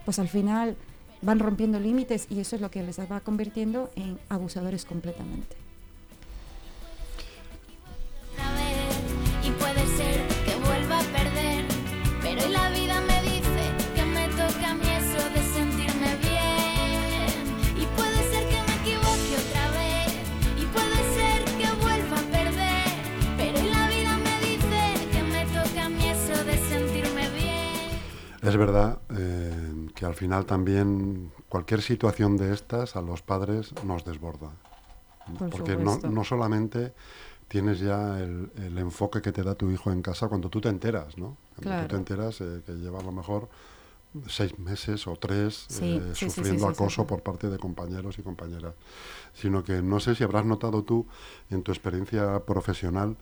pues 0.06 0.20
al 0.20 0.28
final 0.28 0.78
van 1.24 1.40
rompiendo 1.40 1.80
límites 1.80 2.28
y 2.30 2.40
eso 2.40 2.56
es 2.56 2.62
lo 2.62 2.70
que 2.70 2.84
les 2.84 3.00
va 3.00 3.20
convirtiendo 3.22 3.90
en 3.96 4.20
abusadores 4.30 4.86
completamente. 4.86 5.56
Final 30.18 30.46
también 30.46 31.32
cualquier 31.50 31.82
situación 31.82 32.36
de 32.38 32.54
estas 32.54 32.96
a 32.96 33.02
los 33.02 33.22
padres 33.22 33.74
nos 33.84 34.04
desborda. 34.04 34.52
Por 35.38 35.50
porque 35.50 35.76
no, 35.76 35.98
no 35.98 36.24
solamente 36.24 36.94
tienes 37.48 37.80
ya 37.80 38.20
el, 38.20 38.52
el 38.58 38.78
enfoque 38.78 39.22
que 39.22 39.32
te 39.32 39.44
da 39.44 39.56
tu 39.56 39.70
hijo 39.72 39.92
en 39.92 40.02
casa 40.02 40.28
cuando 40.28 40.50
tú 40.50 40.60
te 40.62 40.70
enteras, 40.70 41.18
¿no? 41.18 41.38
Cuando 41.56 41.62
Claro. 41.70 41.82
tú 41.84 41.88
te 41.90 41.96
enteras 41.98 42.42
eh, 42.42 42.62
que 42.66 42.74
lleva 42.74 43.00
a 43.00 43.04
lo 43.04 43.12
mejor 43.12 43.48
seis 44.28 44.58
meses 44.58 45.06
o 45.08 45.16
tres 45.16 45.66
Sí, 45.70 45.98
eh, 46.02 46.12
sí, 46.14 46.30
sufriendo 46.30 46.66
sí, 46.66 46.74
acoso 46.74 47.06
por 47.06 47.22
parte 47.22 47.50
de 47.50 47.58
compañeros 47.58 48.18
y 48.20 48.22
compañeras. 48.24 48.74
Sino 49.34 49.64
que 49.64 49.82
no 49.82 50.00
sé 50.00 50.16
si 50.16 50.24
habrás 50.24 50.46
notado 50.46 50.84
tú 50.84 51.06
en 51.50 51.62
tu 51.64 51.72
experiencia 51.72 52.40
profesional 52.40 53.16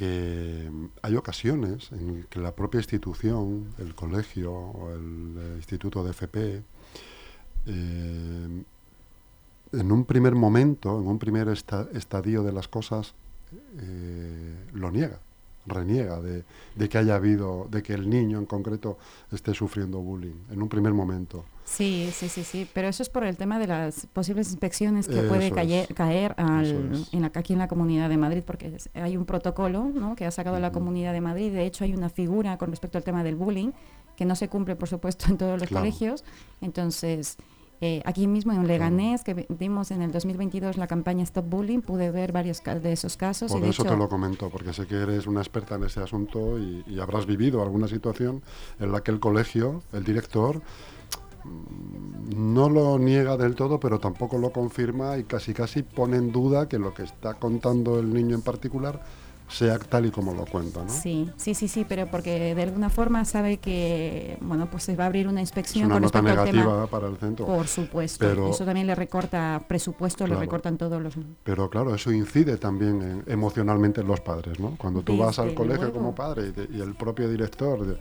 que 0.00 0.66
mm, 0.72 0.86
hay 1.02 1.14
ocasiones 1.16 1.92
en 1.92 2.24
que 2.30 2.38
la 2.40 2.52
propia 2.54 2.78
institución, 2.78 3.66
el 3.78 3.94
colegio 3.94 4.50
o 4.52 4.90
el 4.94 5.34
eh, 5.38 5.52
instituto 5.56 6.02
de 6.02 6.10
FP, 6.12 6.62
eh, 7.66 8.62
en 9.72 9.92
un 9.92 10.04
primer 10.06 10.34
momento, 10.34 10.98
en 10.98 11.06
un 11.06 11.18
primer 11.18 11.48
esta- 11.48 11.86
estadio 11.92 12.42
de 12.42 12.52
las 12.52 12.66
cosas, 12.66 13.14
eh, 13.78 14.54
lo 14.72 14.90
niega, 14.90 15.20
reniega 15.66 16.20
de, 16.20 16.44
de 16.74 16.88
que 16.88 16.98
haya 16.98 17.14
habido, 17.16 17.68
de 17.70 17.82
que 17.82 17.92
el 17.94 18.08
niño 18.08 18.38
en 18.38 18.46
concreto 18.46 18.98
esté 19.30 19.54
sufriendo 19.54 19.98
bullying, 20.00 20.34
en 20.50 20.62
un 20.62 20.68
primer 20.68 20.92
momento. 20.92 21.44
Sí, 21.64 22.10
sí, 22.12 22.28
sí, 22.28 22.42
sí, 22.42 22.68
pero 22.74 22.88
eso 22.88 23.02
es 23.02 23.08
por 23.08 23.22
el 23.24 23.36
tema 23.36 23.58
de 23.60 23.68
las 23.68 24.06
posibles 24.06 24.50
inspecciones 24.50 25.06
que 25.06 25.20
Eso 25.20 25.28
puede 25.28 25.52
caer, 25.52 25.94
caer 25.94 26.34
al- 26.36 26.92
es. 26.94 27.12
en 27.12 27.20
la, 27.22 27.30
aquí 27.32 27.52
en 27.52 27.60
la 27.60 27.68
Comunidad 27.68 28.08
de 28.08 28.16
Madrid, 28.16 28.42
porque 28.44 28.76
hay 28.94 29.16
un 29.16 29.24
protocolo 29.24 29.84
¿no? 29.84 30.16
que 30.16 30.24
ha 30.26 30.30
sacado 30.30 30.58
la. 30.58 30.72
Comunidad 30.72 31.12
de 31.12 31.20
Madrid, 31.20 31.52
de 31.52 31.64
hecho 31.66 31.84
hay 31.84 31.92
una 31.94 32.08
figura 32.08 32.56
con 32.58 32.70
respecto 32.70 32.98
al 32.98 33.04
tema 33.04 33.22
del 33.22 33.36
bullying, 33.36 33.70
que 34.16 34.24
no 34.24 34.34
se 34.34 34.48
cumple, 34.48 34.74
por 34.76 34.88
supuesto, 34.88 35.26
en 35.28 35.38
todos 35.38 35.60
los 35.60 35.68
Claro. 35.68 35.84
colegios, 35.84 36.24
entonces... 36.60 37.36
eh, 37.80 38.02
aquí 38.04 38.26
mismo 38.26 38.52
en 38.52 38.66
Leganés, 38.66 39.24
que 39.24 39.34
vi- 39.34 39.46
vimos 39.48 39.90
en 39.90 40.02
el 40.02 40.12
2022 40.12 40.76
la 40.76 40.86
campaña 40.86 41.22
Stop 41.24 41.48
Bullying, 41.48 41.80
pude 41.80 42.10
ver 42.10 42.30
varios 42.32 42.62
de 42.62 42.92
esos 42.92 43.16
casos. 43.16 43.50
y 43.50 43.54
Por 43.54 43.62
de 43.62 43.68
eso 43.70 43.82
hecho, 43.82 43.92
te 43.92 43.96
lo 43.96 44.08
comento, 44.08 44.50
porque 44.50 44.72
sé 44.72 44.86
que 44.86 44.96
eres 44.96 45.26
una 45.26 45.40
experta 45.40 45.76
en 45.76 45.84
ese 45.84 46.00
asunto 46.00 46.58
y, 46.58 46.84
y 46.86 47.00
habrás 47.00 47.24
vivido 47.26 47.62
alguna 47.62 47.88
situación 47.88 48.42
en 48.78 48.92
la 48.92 49.00
que 49.02 49.10
el 49.10 49.20
colegio, 49.20 49.82
el 49.92 50.04
director, 50.04 50.60
mm, 51.44 52.52
no 52.54 52.68
lo 52.68 52.98
niega 52.98 53.36
del 53.36 53.54
todo, 53.54 53.80
pero 53.80 53.98
tampoco 53.98 54.38
lo 54.38 54.50
confirma 54.50 55.16
y 55.18 55.24
casi 55.24 55.54
casi 55.54 55.82
pone 55.82 56.16
en 56.18 56.32
duda 56.32 56.68
que 56.68 56.78
lo 56.78 56.92
que 56.94 57.02
está 57.04 57.34
contando 57.34 57.98
el 57.98 58.12
niño 58.12 58.34
en 58.36 58.42
particular 58.42 59.02
sea 59.50 59.78
tal 59.78 60.06
y 60.06 60.10
como 60.10 60.32
lo 60.34 60.46
cuenta, 60.46 60.82
¿no? 60.84 60.88
Sí, 60.88 61.28
sí, 61.36 61.54
sí, 61.54 61.68
sí, 61.68 61.84
pero 61.88 62.06
porque 62.06 62.54
de 62.54 62.62
alguna 62.62 62.88
forma 62.88 63.24
sabe 63.24 63.56
que, 63.58 64.38
bueno, 64.40 64.70
pues 64.70 64.84
se 64.84 64.96
va 64.96 65.04
a 65.04 65.06
abrir 65.08 65.26
una 65.28 65.40
Es 65.42 65.48
inspección 65.48 65.86
una 65.86 65.96
con 65.96 66.02
nota 66.04 66.18
tema. 66.20 66.30
negativa 66.30 66.86
para 66.86 67.08
el 67.08 67.16
centro. 67.16 67.46
Por 67.46 67.66
supuesto, 67.66 68.26
Pero- 68.26 68.50
eso 68.50 68.64
también 68.64 68.86
le 68.86 68.94
recorta 68.94 69.62
presupuesto, 69.66 70.24
le 70.24 70.28
Claro. 70.30 70.40
recortan 70.40 70.78
todos 70.78 71.02
los... 71.02 71.14
Pero 71.42 71.68
claro, 71.68 71.94
eso 71.94 72.12
incide 72.12 72.56
también 72.56 73.02
en- 73.02 73.24
emocionalmente 73.26 74.00
en 74.00 74.06
los 74.06 74.20
padres, 74.20 74.58
¿no? 74.60 74.76
Cuando 74.78 75.02
tú 75.02 75.16
vas 75.18 75.38
al 75.38 75.54
colegio 75.54 75.82
luego. 75.86 75.98
como 75.98 76.14
padre 76.14 76.48
y, 76.48 76.52
te- 76.52 76.68
y 76.72 76.80
el 76.80 76.94
propio 76.94 77.28
director 77.28 77.84
de- 77.86 77.98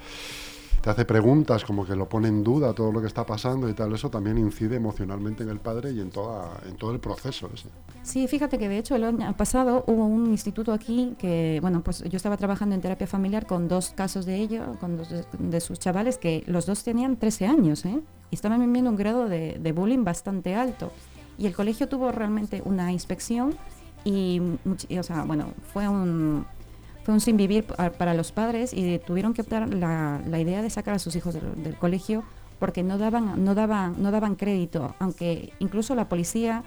te 0.81 0.89
hace 0.89 1.05
preguntas 1.05 1.65
como 1.65 1.85
que 1.85 1.95
lo 1.95 2.07
pone 2.07 2.27
en 2.27 2.43
duda 2.43 2.73
todo 2.73 2.91
lo 2.91 3.01
que 3.01 3.07
está 3.07 3.25
pasando 3.25 3.69
y 3.69 3.73
tal, 3.73 3.93
eso 3.93 4.09
también 4.09 4.37
incide 4.37 4.75
emocionalmente 4.75 5.43
en 5.43 5.49
el 5.49 5.59
padre 5.59 5.91
y 5.91 5.99
en, 5.99 6.09
toda, 6.09 6.59
en 6.67 6.75
todo 6.75 6.91
el 6.91 6.99
proceso 6.99 7.49
ese. 7.53 7.67
Sí, 8.03 8.27
fíjate 8.27 8.57
que 8.57 8.69
de 8.69 8.77
hecho 8.77 8.95
el 8.95 9.03
año 9.03 9.35
pasado 9.35 9.83
hubo 9.87 10.05
un 10.05 10.27
instituto 10.27 10.71
aquí 10.73 11.15
que, 11.19 11.59
bueno, 11.61 11.81
pues 11.81 12.03
yo 12.03 12.17
estaba 12.17 12.37
trabajando 12.37 12.75
en 12.75 12.81
terapia 12.81 13.07
familiar 13.07 13.45
con 13.45 13.67
dos 13.67 13.89
casos 13.89 14.25
de 14.25 14.37
ellos, 14.37 14.77
con 14.77 14.97
dos 14.97 15.09
de, 15.37 15.61
sus 15.61 15.79
chavales 15.79 16.17
que 16.17 16.43
los 16.47 16.65
dos 16.65 16.83
tenían 16.83 17.17
13 17.17 17.45
años, 17.47 17.85
¿eh? 17.85 17.99
Y 18.31 18.35
estaban 18.35 18.59
viviendo 18.59 18.89
un 18.89 18.95
grado 18.95 19.27
de, 19.27 19.73
bullying 19.75 20.03
bastante 20.03 20.55
alto. 20.55 20.91
Y 21.37 21.47
el 21.47 21.55
colegio 21.55 21.87
tuvo 21.87 22.11
realmente 22.11 22.61
una 22.65 22.91
inspección 22.91 23.55
y, 24.03 24.41
y, 24.87 24.97
o 24.97 25.03
sea, 25.03 25.23
bueno, 25.23 25.47
fue 25.73 25.87
un, 25.87 26.45
fue 27.03 27.13
un 27.13 27.21
sin 27.21 27.37
vivir 27.37 27.63
pa- 27.65 27.91
para 27.91 28.13
los 28.13 28.31
padres 28.31 28.73
y 28.73 28.99
tuvieron 28.99 29.33
que 29.33 29.41
optar 29.41 29.73
la, 29.73 30.21
la 30.27 30.39
idea 30.39 30.61
de 30.61 30.69
sacar 30.69 30.93
a 30.95 30.99
sus 30.99 31.15
hijos 31.15 31.33
del, 31.33 31.63
del 31.63 31.75
colegio 31.75 32.23
porque 32.59 32.83
no 32.83 32.97
daban, 32.97 33.43
no, 33.43 33.55
daban, 33.55 33.95
no 34.01 34.11
daban 34.11 34.35
crédito, 34.35 34.95
aunque 34.99 35.53
incluso 35.59 35.95
la 35.95 36.09
policía 36.09 36.63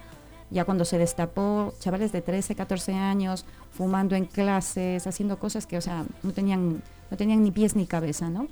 ya 0.49 0.65
cuando 0.65 0.85
se 0.85 0.97
destapó, 0.99 1.73
chavales 1.79 2.11
de 2.11 2.21
13, 2.21 2.53
14 2.55 2.93
años, 2.93 3.45
fumando 3.71 4.15
en 4.15 4.25
clases, 4.25 5.07
haciendo 5.07 5.39
cosas 5.39 5.65
que, 5.65 5.77
o 5.77 5.81
sea, 5.81 6.03
no 6.21 6.31
tenían, 6.31 6.83
no 7.09 7.17
tenían 7.17 7.43
ni 7.43 7.51
pies 7.51 7.75
ni 7.75 7.87
cabeza, 7.87 8.29
¿no? 8.29 8.47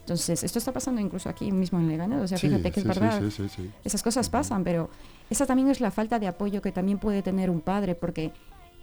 Entonces, 0.00 0.44
esto 0.44 0.58
está 0.58 0.72
pasando 0.72 1.00
incluso 1.00 1.28
aquí 1.28 1.50
mismo 1.52 1.78
en 1.80 1.88
Leganés, 1.88 2.20
o 2.22 2.28
sea, 2.28 2.38
Sí, 2.38 2.48
fíjate 2.48 2.70
que 2.70 2.80
sí, 2.80 2.88
es 2.88 3.00
verdad. 3.00 3.20
sí, 3.20 3.30
sí, 3.30 3.48
sí. 3.48 3.70
Esas 3.84 4.02
cosas 4.02 4.28
pasan, 4.28 4.64
pero 4.64 4.90
esa 5.30 5.46
también 5.46 5.68
es 5.68 5.80
la 5.80 5.90
falta 5.90 6.18
de 6.18 6.28
apoyo 6.28 6.60
que 6.62 6.72
también 6.72 6.98
puede 6.98 7.22
tener 7.22 7.48
un 7.50 7.60
padre, 7.60 7.94
porque 7.94 8.32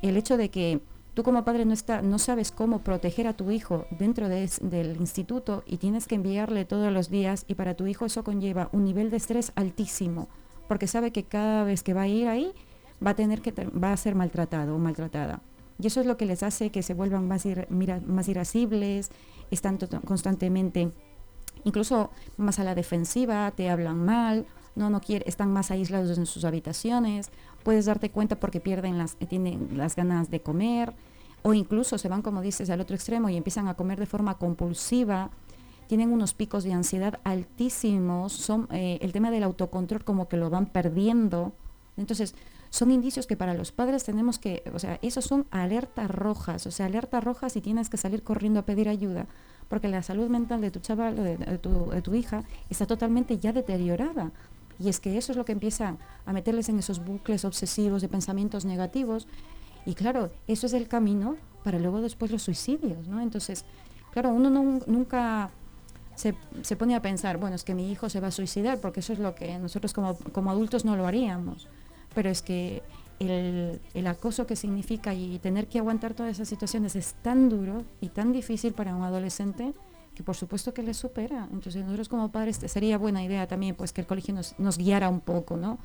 el 0.01 0.17
hecho 0.17 0.35
de 0.37 0.49
que 0.49 0.81
tú 1.13 1.23
como 1.23 1.43
padre 1.45 1.65
no, 1.65 1.73
está, 1.73 2.01
no 2.01 2.17
sabes 2.19 2.51
cómo 2.51 2.79
proteger 2.79 3.27
a 3.27 3.33
tu 3.33 3.51
hijo 3.51 3.85
dentro 3.91 4.29
de 4.29 4.49
del 4.61 4.97
instituto 4.97 5.63
y 5.65 5.77
tienes 5.77 6.07
que 6.07 6.15
enviarle 6.15 6.65
todos 6.65 6.91
los 6.91 7.09
días 7.09 7.45
y 7.47 7.55
para 7.55 7.75
tu 7.75 7.85
hijo 7.87 8.05
eso 8.05 8.23
conlleva 8.23 8.69
un 8.71 8.83
nivel 8.83 9.09
de 9.09 9.17
estrés 9.17 9.51
altísimo, 9.55 10.27
porque 10.67 10.87
sabe 10.87 11.11
que 11.11 11.23
cada 11.23 11.63
vez 11.63 11.83
que 11.83 11.93
va 11.93 12.03
a 12.03 12.07
ir 12.07 12.27
ahí 12.27 12.51
va 13.05 13.11
a 13.11 13.15
tener 13.15 13.41
que 13.41 13.51
va 13.51 13.91
a 13.91 13.97
ser 13.97 14.15
maltratado 14.15 14.75
o 14.75 14.79
maltratada. 14.79 15.41
Y 15.79 15.87
eso 15.87 15.99
es 15.99 16.05
lo 16.05 16.17
que 16.17 16.25
les 16.25 16.43
hace 16.43 16.69
que 16.69 16.83
se 16.83 16.93
vuelvan 16.93 17.27
más, 17.27 17.45
ir- 17.45 17.67
más 18.05 18.27
irascibles, 18.27 19.09
están 19.51 19.77
constantemente 20.05 20.91
incluso 21.65 22.11
más 22.37 22.59
a 22.59 22.63
la 22.63 22.75
defensiva, 22.75 23.51
te 23.51 23.69
hablan 23.69 24.03
mal, 24.03 24.45
no, 24.75 24.89
no 24.89 25.01
quiere, 25.01 25.25
están 25.27 25.51
más 25.51 25.71
aislados 25.71 26.17
en 26.17 26.25
sus 26.25 26.45
habitaciones, 26.45 27.29
puedes 27.63 27.85
darte 27.85 28.09
cuenta 28.09 28.39
porque 28.39 28.59
pierden 28.59 28.97
las, 28.97 29.17
eh, 29.19 29.25
tienen 29.25 29.77
las 29.77 29.95
ganas 29.95 30.29
de 30.29 30.41
comer, 30.41 30.93
o 31.43 31.53
incluso 31.53 31.97
se 31.97 32.09
van, 32.09 32.21
como 32.21 32.41
dices, 32.41 32.69
al 32.69 32.81
otro 32.81 32.95
extremo 32.95 33.29
y 33.29 33.37
empiezan 33.37 33.67
a 33.67 33.75
comer 33.75 33.99
de 33.99 34.05
forma 34.05 34.37
compulsiva, 34.37 35.29
tienen 35.87 36.11
unos 36.11 36.33
picos 36.33 36.63
de 36.63 36.73
ansiedad 36.73 37.19
altísimos, 37.23 38.33
son, 38.33 38.67
eh, 38.71 38.97
el 39.01 39.11
tema 39.11 39.29
del 39.29 39.43
autocontrol 39.43 40.03
como 40.03 40.27
que 40.27 40.37
lo 40.37 40.49
van 40.49 40.67
perdiendo. 40.67 41.51
Entonces, 41.97 42.33
son 42.69 42.89
indicios 42.89 43.27
que 43.27 43.37
para 43.37 43.53
los 43.53 43.71
padres 43.71 44.03
tenemos 44.03 44.39
que, 44.39 44.63
o 44.73 44.79
sea, 44.79 44.97
esos 45.03 45.25
son 45.25 45.45
alertas 45.51 46.09
rojas, 46.09 46.65
o 46.65 46.71
sea, 46.71 46.87
alertas 46.87 47.23
rojas 47.23 47.55
y 47.55 47.61
tienes 47.61 47.89
que 47.89 47.97
salir 47.97 48.23
corriendo 48.23 48.61
a 48.61 48.65
pedir 48.65 48.89
ayuda, 48.89 49.27
porque 49.67 49.87
la 49.89 50.01
salud 50.01 50.29
mental 50.29 50.61
de 50.61 50.71
tu 50.71 50.79
chaval, 50.79 51.15
de, 51.15 51.37
de 51.37 51.57
tu, 51.59 51.91
de 51.91 52.01
tu 52.01 52.15
hija, 52.15 52.43
está 52.69 52.87
totalmente 52.87 53.37
ya 53.37 53.53
deteriorada. 53.53 54.31
Y 54.79 54.89
es 54.89 54.99
que 54.99 55.17
eso 55.17 55.31
es 55.31 55.37
lo 55.37 55.45
que 55.45 55.51
empieza 55.51 55.97
a 56.25 56.33
meterles 56.33 56.69
en 56.69 56.79
esos 56.79 57.03
bucles 57.03 57.45
obsesivos 57.45 58.01
de 58.01 58.09
pensamientos 58.09 58.65
negativos. 58.65 59.27
Y 59.85 59.95
claro, 59.95 60.31
eso 60.47 60.65
es 60.65 60.73
el 60.73 60.87
camino 60.87 61.35
para 61.63 61.79
luego 61.79 62.01
después 62.01 62.31
los 62.31 62.41
suicidios, 62.43 63.07
¿no? 63.07 63.21
Entonces, 63.21 63.65
claro, 64.11 64.29
uno 64.29 64.49
no- 64.49 64.79
nunca 64.87 65.51
se, 66.15 66.35
se 66.61 66.75
pone 66.75 66.95
a 66.95 67.01
pensar, 67.01 67.37
bueno, 67.37 67.55
es 67.55 67.63
que 67.63 67.73
mi 67.75 67.91
hijo 67.91 68.09
se 68.09 68.19
va 68.19 68.27
a 68.27 68.31
suicidar, 68.31 68.79
porque 68.79 68.99
eso 69.01 69.13
es 69.13 69.19
lo 69.19 69.35
que 69.35 69.57
nosotros 69.59 69.93
como, 69.93 70.15
como 70.15 70.51
adultos 70.51 70.85
no 70.85 70.95
lo 70.95 71.07
haríamos. 71.07 71.67
Pero 72.13 72.29
es 72.29 72.41
que 72.41 72.83
el, 73.19 73.79
el 73.93 74.07
acoso 74.07 74.45
que 74.45 74.55
significa 74.55 75.13
y 75.13 75.39
tener 75.39 75.67
que 75.67 75.79
aguantar 75.79 76.13
todas 76.13 76.31
esas 76.33 76.47
situaciones 76.49 76.95
es 76.95 77.13
tan 77.21 77.49
duro 77.49 77.83
y 78.01 78.09
tan 78.09 78.31
difícil 78.33 78.73
para 78.73 78.95
un 78.95 79.03
adolescente 79.03 79.73
que 80.15 80.23
por 80.23 80.35
supuesto 80.35 80.73
que 80.73 80.83
le 80.83 80.93
supera. 80.93 81.47
Entonces 81.51 81.83
nosotros 81.83 82.09
como 82.09 82.31
padres 82.31 82.57
sería 82.65 82.97
buena 82.97 83.23
idea 83.23 83.47
también 83.47 83.75
pues 83.75 83.93
que 83.93 84.01
el 84.01 84.07
colegio 84.07 84.33
nos, 84.33 84.57
nos 84.59 84.77
guiara 84.77 85.09
un 85.09 85.21
poco, 85.21 85.57
¿no? 85.57 85.79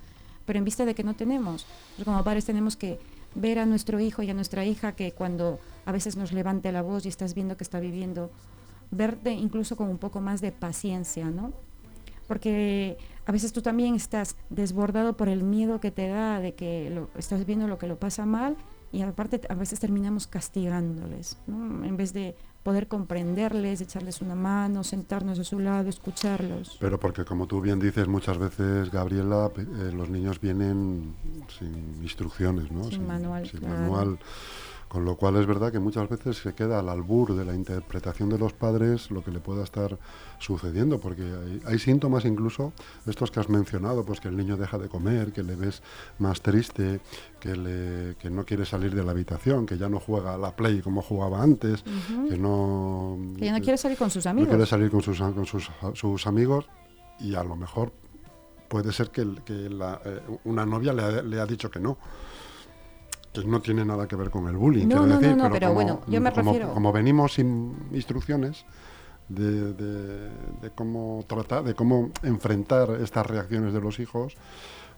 Pero 0.44 0.58
en 0.58 0.64
vista 0.64 0.84
de 0.84 0.94
que 0.94 1.04
no 1.04 1.14
tenemos, 1.14 1.66
nosotros 1.90 2.04
como 2.06 2.24
padres 2.24 2.44
tenemos 2.44 2.76
que 2.76 2.98
ver 3.34 3.58
a 3.58 3.66
nuestro 3.66 4.00
hijo 4.00 4.22
y 4.22 4.30
a 4.30 4.34
nuestra 4.34 4.64
hija 4.64 4.92
que 4.92 5.12
cuando 5.12 5.60
a 5.84 5.92
veces 5.92 6.16
nos 6.16 6.32
levante 6.32 6.72
la 6.72 6.82
voz 6.82 7.04
y 7.04 7.08
estás 7.08 7.34
viendo 7.34 7.56
que 7.56 7.64
está 7.64 7.80
viviendo, 7.80 8.30
verte 8.90 9.32
incluso 9.32 9.76
con 9.76 9.88
un 9.88 9.98
poco 9.98 10.20
más 10.20 10.40
de 10.40 10.52
paciencia, 10.52 11.30
¿no? 11.30 11.52
Porque 12.26 12.98
a 13.26 13.32
veces 13.32 13.52
tú 13.52 13.62
también 13.62 13.94
estás 13.94 14.36
desbordado 14.50 15.16
por 15.16 15.28
el 15.28 15.42
miedo 15.42 15.80
que 15.80 15.90
te 15.90 16.08
da 16.08 16.40
de 16.40 16.54
que 16.54 16.90
lo, 16.90 17.08
estás 17.18 17.44
viendo 17.46 17.68
lo 17.68 17.78
que 17.78 17.86
lo 17.86 17.98
pasa 17.98 18.26
mal 18.26 18.56
y 18.92 19.02
aparte 19.02 19.40
a 19.48 19.54
veces 19.54 19.80
terminamos 19.80 20.26
castigándoles, 20.26 21.38
¿no? 21.46 21.84
en 21.84 21.96
vez 21.96 22.12
de 22.12 22.36
poder 22.62 22.88
comprenderles, 22.88 23.80
echarles 23.80 24.20
una 24.20 24.34
mano, 24.34 24.84
sentarnos 24.84 25.38
a 25.38 25.44
su 25.44 25.58
lado, 25.58 25.88
escucharlos. 25.88 26.76
Pero 26.80 26.98
porque 27.00 27.24
como 27.24 27.46
tú 27.46 27.60
bien 27.60 27.78
dices 27.78 28.08
muchas 28.08 28.38
veces, 28.38 28.90
Gabriela, 28.90 29.50
eh, 29.56 29.92
los 29.94 30.10
niños 30.10 30.40
vienen 30.40 31.14
sin 31.58 32.02
instrucciones, 32.02 32.70
¿no? 32.70 32.84
Sin, 32.84 33.06
manual. 33.06 33.48
Sin 33.48 33.68
manual 33.68 34.18
con 34.88 35.04
lo 35.04 35.16
cual 35.16 35.36
es 35.36 35.46
verdad 35.46 35.70
que 35.70 35.78
muchas 35.78 36.08
veces 36.08 36.38
se 36.38 36.54
queda 36.54 36.78
al 36.78 36.88
albur 36.88 37.34
de 37.34 37.44
la 37.44 37.54
interpretación 37.54 38.30
de 38.30 38.38
los 38.38 38.54
padres 38.54 39.10
lo 39.10 39.22
que 39.22 39.30
le 39.30 39.38
pueda 39.38 39.62
estar 39.62 39.98
sucediendo, 40.38 40.98
porque 40.98 41.24
hay, 41.66 41.78
síntomas 41.78 42.24
incluso, 42.24 42.72
estos 43.06 43.30
que 43.30 43.40
has 43.40 43.50
mencionado, 43.50 44.04
pues 44.04 44.20
que 44.20 44.28
el 44.28 44.36
niño 44.36 44.56
deja 44.56 44.78
de 44.78 44.88
comer, 44.88 45.32
que 45.32 45.42
le 45.42 45.56
ves 45.56 45.82
más 46.18 46.40
triste, 46.40 47.00
que, 47.38 47.54
le, 47.54 48.16
que 48.16 48.30
no 48.30 48.44
quiere 48.44 48.64
salir 48.64 48.94
de 48.94 49.04
la 49.04 49.10
habitación, 49.10 49.66
que 49.66 49.76
ya 49.76 49.88
no 49.88 50.00
juega 50.00 50.34
a 50.34 50.38
la 50.38 50.56
play 50.56 50.80
como 50.80 51.02
jugaba 51.02 51.42
antes, 51.42 51.82
que 52.28 52.38
no... 52.38 53.18
Que 53.36 53.44
ya 53.44 53.52
no 53.52 53.60
quiere 53.60 53.76
salir 53.76 53.98
con 53.98 54.10
sus 54.10 54.26
amigos. 54.26 54.48
No 54.48 54.56
quiere 54.56 54.66
salir 54.66 54.90
con 54.90 55.02
sus, 55.02 55.18
con 55.18 55.46
sus, 55.94 56.26
amigos 56.26 56.66
y 57.20 57.34
a 57.34 57.44
lo 57.44 57.56
mejor 57.56 57.92
puede 58.68 58.92
ser 58.92 59.10
que, 59.10 59.22
eh, 59.22 60.20
una 60.44 60.66
novia 60.66 60.92
le 60.92 61.22
le 61.22 61.40
ha 61.40 61.46
dicho 61.46 61.70
que 61.70 61.80
no 61.80 61.98
que 63.32 63.44
no 63.44 63.60
tiene 63.60 63.84
nada 63.84 64.06
que 64.08 64.16
ver 64.16 64.30
con 64.30 64.48
el 64.48 64.56
bullying. 64.56 64.86
No, 64.86 65.06
no, 65.06 65.20
no, 65.20 65.36
no, 65.36 65.50
pero, 65.50 65.72
bueno, 65.72 66.00
yo 66.06 66.20
me 66.20 66.30
refiero... 66.30 66.72
Como 66.72 66.92
venimos 66.92 67.34
sin 67.34 67.74
instrucciones 67.92 68.64
de, 69.28 69.72
de, 69.74 70.70
cómo 70.74 71.24
tratar, 71.26 71.64
de 71.64 71.74
cómo 71.74 72.10
enfrentar 72.22 72.98
estas 73.02 73.26
reacciones 73.26 73.72
de 73.72 73.80
los 73.80 74.00
hijos, 74.00 74.36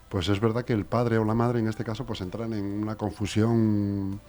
pues 0.08 0.28
es 0.28 0.40
verdad 0.40 0.64
que 0.64 0.72
el 0.72 0.86
padre 0.86 1.18
o 1.18 1.24
la 1.24 1.34
madre 1.34 1.60
en 1.60 1.68
este 1.68 1.84
caso 1.84 2.04
pues 2.04 2.20
entran 2.20 2.52
en 2.52 2.64
una 2.64 2.96
confusión 2.96 4.20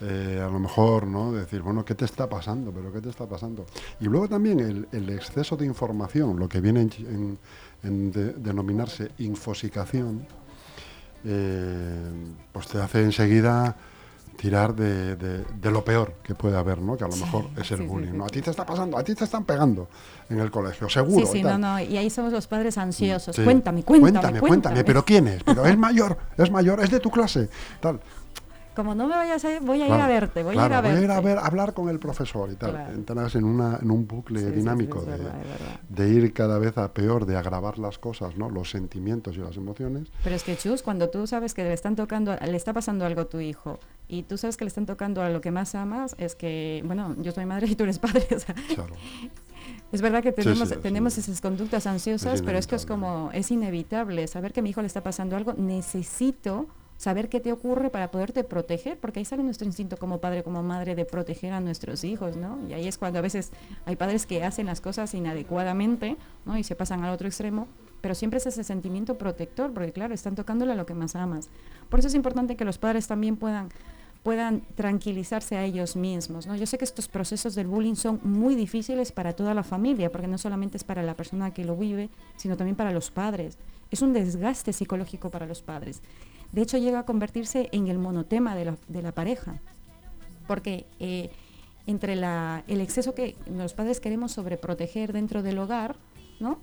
eh, 0.00 0.40
a 0.40 0.48
lo 0.48 0.60
mejor, 0.60 1.08
¿no? 1.08 1.32
decir, 1.32 1.60
bueno, 1.60 1.84
¿qué 1.84 1.96
te 1.96 2.04
está 2.04 2.28
pasando? 2.28 2.70
¿Pero 2.70 2.92
qué 2.92 3.00
te 3.00 3.08
está 3.08 3.26
pasando? 3.26 3.66
Y 4.00 4.04
luego 4.04 4.28
también 4.28 4.86
el, 4.92 5.08
exceso 5.10 5.56
de 5.56 5.66
información, 5.66 6.38
lo 6.38 6.48
que 6.48 6.60
viene 6.60 6.88
en, 7.82 8.12
denominarse 8.12 9.10
infosicación, 9.18 10.24
eh, 11.24 12.12
pues 12.52 12.68
te 12.68 12.78
hace 12.78 13.02
enseguida 13.02 13.76
tirar 14.36 14.74
de, 14.74 15.44
lo 15.62 15.84
peor 15.84 16.14
que 16.22 16.34
puede 16.34 16.56
haber, 16.56 16.78
¿no? 16.78 16.96
Que 16.96 17.04
a 17.04 17.08
lo 17.08 17.16
mejor 17.16 17.46
es 17.56 17.70
el 17.72 17.82
bullying, 17.82 18.16
¿no? 18.16 18.24
A 18.24 18.28
ti 18.28 18.40
te 18.40 18.50
está 18.50 18.64
pasando, 18.64 18.96
a 18.96 19.02
ti 19.02 19.14
te 19.14 19.24
están 19.24 19.44
pegando 19.44 19.88
en 20.30 20.38
el 20.38 20.50
colegio, 20.50 20.88
seguro. 20.88 21.26
Sí, 21.26 21.38
sí, 21.38 21.42
no, 21.42 21.58
no, 21.58 21.80
y 21.80 21.96
ahí 21.96 22.08
somos 22.08 22.32
los 22.32 22.46
padres 22.46 22.78
ansiosos. 22.78 23.34
Cuéntame, 23.34 23.82
cuéntame, 23.82 24.12
cuéntame, 24.12 24.40
cuéntame, 24.40 24.84
pero 24.84 25.04
¿quién 25.04 25.26
es? 25.26 25.42
Pero 25.42 25.66
es 25.66 25.76
mayor, 25.76 26.16
es 26.36 26.50
mayor, 26.50 26.80
es 26.80 26.90
de 26.90 27.00
tu 27.00 27.10
clase, 27.10 27.48
tal 27.80 28.00
como 28.78 28.94
no 28.94 29.08
me 29.08 29.16
vayas 29.16 29.44
a 29.44 29.54
ir, 29.54 29.60
voy 29.60 29.82
a 29.82 29.88
ir 29.88 29.92
a 29.92 30.06
verte, 30.06 30.44
voy 30.44 30.56
a 30.56 30.66
ir 30.66 30.72
a. 30.72 30.80
Voy 30.80 30.90
a 30.92 31.00
ir 31.00 31.10
a 31.10 31.20
ver, 31.20 31.36
hablar 31.36 31.74
con 31.74 31.88
el 31.88 31.98
profesor 31.98 32.48
y 32.52 32.54
tal. 32.54 32.76
Entras 32.94 33.34
en, 33.34 33.42
una, 33.42 33.76
en 33.82 33.90
un 33.90 34.06
bucle 34.06 34.52
dinámico 34.52 35.04
de, 35.88 36.08
ir 36.08 36.32
cada 36.32 36.60
vez 36.60 36.78
a 36.78 36.94
peor, 36.94 37.26
de 37.26 37.36
agravar 37.36 37.80
las 37.80 37.98
cosas, 37.98 38.36
¿no? 38.36 38.48
Los 38.50 38.70
sentimientos 38.70 39.36
y 39.36 39.40
las 39.40 39.56
emociones. 39.56 40.12
Pero 40.22 40.36
es 40.36 40.44
que, 40.44 40.56
Chus, 40.56 40.82
cuando 40.82 41.10
tú 41.10 41.26
sabes 41.26 41.54
que 41.54 41.64
le 41.64 41.72
están 41.72 41.96
tocando, 41.96 42.36
le 42.36 42.56
está 42.56 42.72
pasando 42.72 43.04
algo 43.04 43.22
a 43.22 43.24
tu 43.24 43.40
hijo 43.40 43.80
y 44.06 44.22
tú 44.22 44.38
sabes 44.38 44.56
que 44.56 44.64
le 44.64 44.68
están 44.68 44.86
tocando 44.86 45.22
a 45.22 45.28
lo 45.28 45.40
que 45.40 45.50
más 45.50 45.74
amas, 45.74 46.14
es 46.16 46.36
que, 46.36 46.80
bueno, 46.86 47.16
yo 47.18 47.32
soy 47.32 47.46
madre 47.46 47.66
y 47.66 47.74
tú 47.74 47.82
eres 47.82 47.98
padre, 47.98 48.28
o 48.36 48.38
sea, 48.38 48.54
claro. 48.76 48.94
Es 49.90 50.02
verdad 50.02 50.22
que 50.22 50.30
tenemos, 50.30 50.72
tenemos 50.80 51.18
esas 51.18 51.40
conductas 51.40 51.88
ansiosas, 51.88 52.42
pero 52.42 52.58
es 52.58 52.68
que 52.68 52.76
es 52.76 52.86
como, 52.86 53.30
es 53.34 53.50
inevitable 53.50 54.24
saber 54.28 54.52
que 54.52 54.60
a 54.60 54.62
mi 54.62 54.70
hijo 54.70 54.82
le 54.82 54.86
está 54.86 55.02
pasando 55.02 55.36
algo, 55.36 55.54
necesito 55.54 56.68
saber 56.98 57.28
qué 57.28 57.40
te 57.40 57.52
ocurre 57.52 57.88
para 57.88 58.10
poderte 58.10 58.44
proteger, 58.44 58.98
porque 58.98 59.20
ahí 59.20 59.24
sale 59.24 59.42
nuestro 59.42 59.66
instinto 59.66 59.96
como 59.96 60.18
padre, 60.18 60.42
como 60.42 60.62
madre 60.62 60.94
de 60.94 61.04
proteger 61.04 61.52
a 61.52 61.60
nuestros 61.60 62.04
hijos, 62.04 62.36
¿no? 62.36 62.58
Y 62.68 62.74
ahí 62.74 62.86
es 62.86 62.98
cuando 62.98 63.20
a 63.20 63.22
veces 63.22 63.52
hay 63.86 63.96
padres 63.96 64.26
que 64.26 64.44
hacen 64.44 64.66
las 64.66 64.80
cosas 64.80 65.14
inadecuadamente, 65.14 66.16
¿no? 66.44 66.58
Y 66.58 66.64
se 66.64 66.74
pasan 66.74 67.04
al 67.04 67.14
otro 67.14 67.28
extremo, 67.28 67.68
pero 68.00 68.14
siempre 68.14 68.38
es 68.38 68.46
ese 68.46 68.64
sentimiento 68.64 69.16
protector, 69.16 69.72
porque 69.72 69.92
claro, 69.92 70.12
están 70.12 70.34
tocándole 70.34 70.72
a 70.72 70.74
lo 70.74 70.86
que 70.86 70.94
más 70.94 71.14
amas. 71.14 71.48
Por 71.88 72.00
eso 72.00 72.08
es 72.08 72.14
importante 72.14 72.56
que 72.56 72.64
los 72.64 72.78
padres 72.78 73.06
también 73.06 73.36
puedan 73.36 73.70
puedan 74.24 74.62
tranquilizarse 74.74 75.56
a 75.56 75.64
ellos 75.64 75.96
mismos. 75.96 76.46
¿no? 76.46 76.56
Yo 76.56 76.66
sé 76.66 76.76
que 76.76 76.84
estos 76.84 77.08
procesos 77.08 77.54
del 77.54 77.66
bullying 77.66 77.94
son 77.94 78.20
muy 78.24 78.56
difíciles 78.56 79.12
para 79.12 79.32
toda 79.32 79.54
la 79.54 79.62
familia, 79.62 80.10
porque 80.10 80.26
no 80.26 80.36
solamente 80.36 80.76
es 80.76 80.84
para 80.84 81.02
la 81.02 81.14
persona 81.14 81.54
que 81.54 81.64
lo 81.64 81.76
vive, 81.76 82.10
sino 82.36 82.56
también 82.56 82.76
para 82.76 82.92
los 82.92 83.10
padres. 83.10 83.56
Es 83.90 84.02
un 84.02 84.12
desgaste 84.12 84.72
psicológico 84.72 85.30
para 85.30 85.46
los 85.46 85.62
padres. 85.62 86.02
De 86.52 86.62
hecho, 86.62 86.78
llega 86.78 87.00
a 87.00 87.06
convertirse 87.06 87.68
en 87.72 87.88
el 87.88 87.98
monotema 87.98 88.54
de 88.54 89.02
la, 89.02 89.12
pareja, 89.12 89.60
porque 90.46 90.86
eh, 90.98 91.30
entre 91.86 92.14
el 92.14 92.80
exceso 92.80 93.14
que 93.14 93.36
los 93.50 93.74
padres 93.74 94.00
queremos 94.00 94.32
sobreproteger 94.32 95.12
dentro 95.12 95.42
del 95.42 95.58
hogar, 95.58 95.96
¿no? 96.40 96.58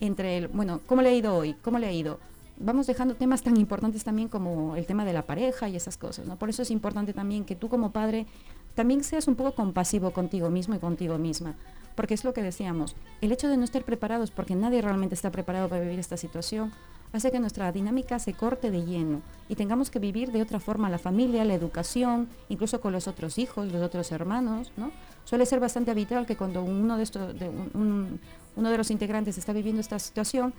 Entre 0.00 0.38
el, 0.38 0.48
bueno, 0.48 0.80
¿cómo 0.86 1.02
le 1.02 1.08
ha 1.08 1.14
ido 1.14 1.36
hoy? 1.36 1.54
¿Cómo 1.62 1.78
le 1.78 1.86
ha 1.86 1.92
ido? 1.92 2.20
Vamos 2.58 2.86
dejando 2.86 3.14
temas 3.14 3.42
tan 3.42 3.56
importantes 3.56 4.04
también 4.04 4.28
como 4.28 4.76
el 4.76 4.86
tema 4.86 5.04
de 5.04 5.12
la 5.12 5.22
pareja 5.22 5.68
y 5.68 5.76
esas 5.76 5.96
cosas, 5.96 6.26
¿no? 6.26 6.36
Por 6.36 6.48
eso 6.48 6.62
es 6.62 6.70
importante 6.70 7.12
también 7.12 7.44
que 7.44 7.56
tú 7.56 7.68
como 7.68 7.90
padre 7.90 8.26
también 8.74 9.02
seas 9.02 9.26
un 9.26 9.34
poco 9.34 9.54
compasivo 9.54 10.12
contigo 10.12 10.50
mismo 10.50 10.74
y 10.74 10.78
contigo 10.78 11.18
misma, 11.18 11.54
porque 11.94 12.14
es 12.14 12.24
lo 12.24 12.34
que 12.34 12.42
decíamos, 12.42 12.94
el 13.22 13.32
hecho 13.32 13.48
de 13.48 13.56
no 13.56 13.64
estar 13.64 13.82
preparados, 13.84 14.30
porque 14.30 14.54
nadie 14.54 14.82
realmente 14.82 15.14
está 15.14 15.30
preparado 15.30 15.68
para 15.68 15.80
vivir 15.80 15.98
esta 15.98 16.16
situación, 16.16 16.72
hace 17.12 17.30
que 17.30 17.40
nuestra 17.40 17.70
dinámica 17.72 18.18
se 18.18 18.34
corte 18.34 18.70
de 18.70 18.84
lleno 18.84 19.22
y 19.48 19.54
tengamos 19.54 19.90
que 19.90 19.98
vivir 19.98 20.32
de 20.32 20.42
otra 20.42 20.60
forma 20.60 20.90
la 20.90 20.98
familia, 20.98 21.44
la 21.44 21.54
educación, 21.54 22.28
incluso 22.48 22.80
con 22.80 22.92
los 22.92 23.08
otros 23.08 23.38
hijos, 23.38 23.72
los 23.72 23.82
otros 23.82 24.12
hermanos, 24.12 24.72
¿no? 24.76 24.90
Suele 25.24 25.46
ser 25.46 25.60
bastante 25.60 25.90
habitual 25.90 26.26
que 26.26 26.36
cuando 26.36 26.62
uno 26.62 26.96
de, 26.96 27.02
estos, 27.02 27.34
uno 27.74 28.70
de 28.70 28.78
los 28.78 28.90
integrantes 28.90 29.38
está 29.38 29.52
viviendo 29.52 29.80
esta 29.80 29.98
situación, 29.98 30.54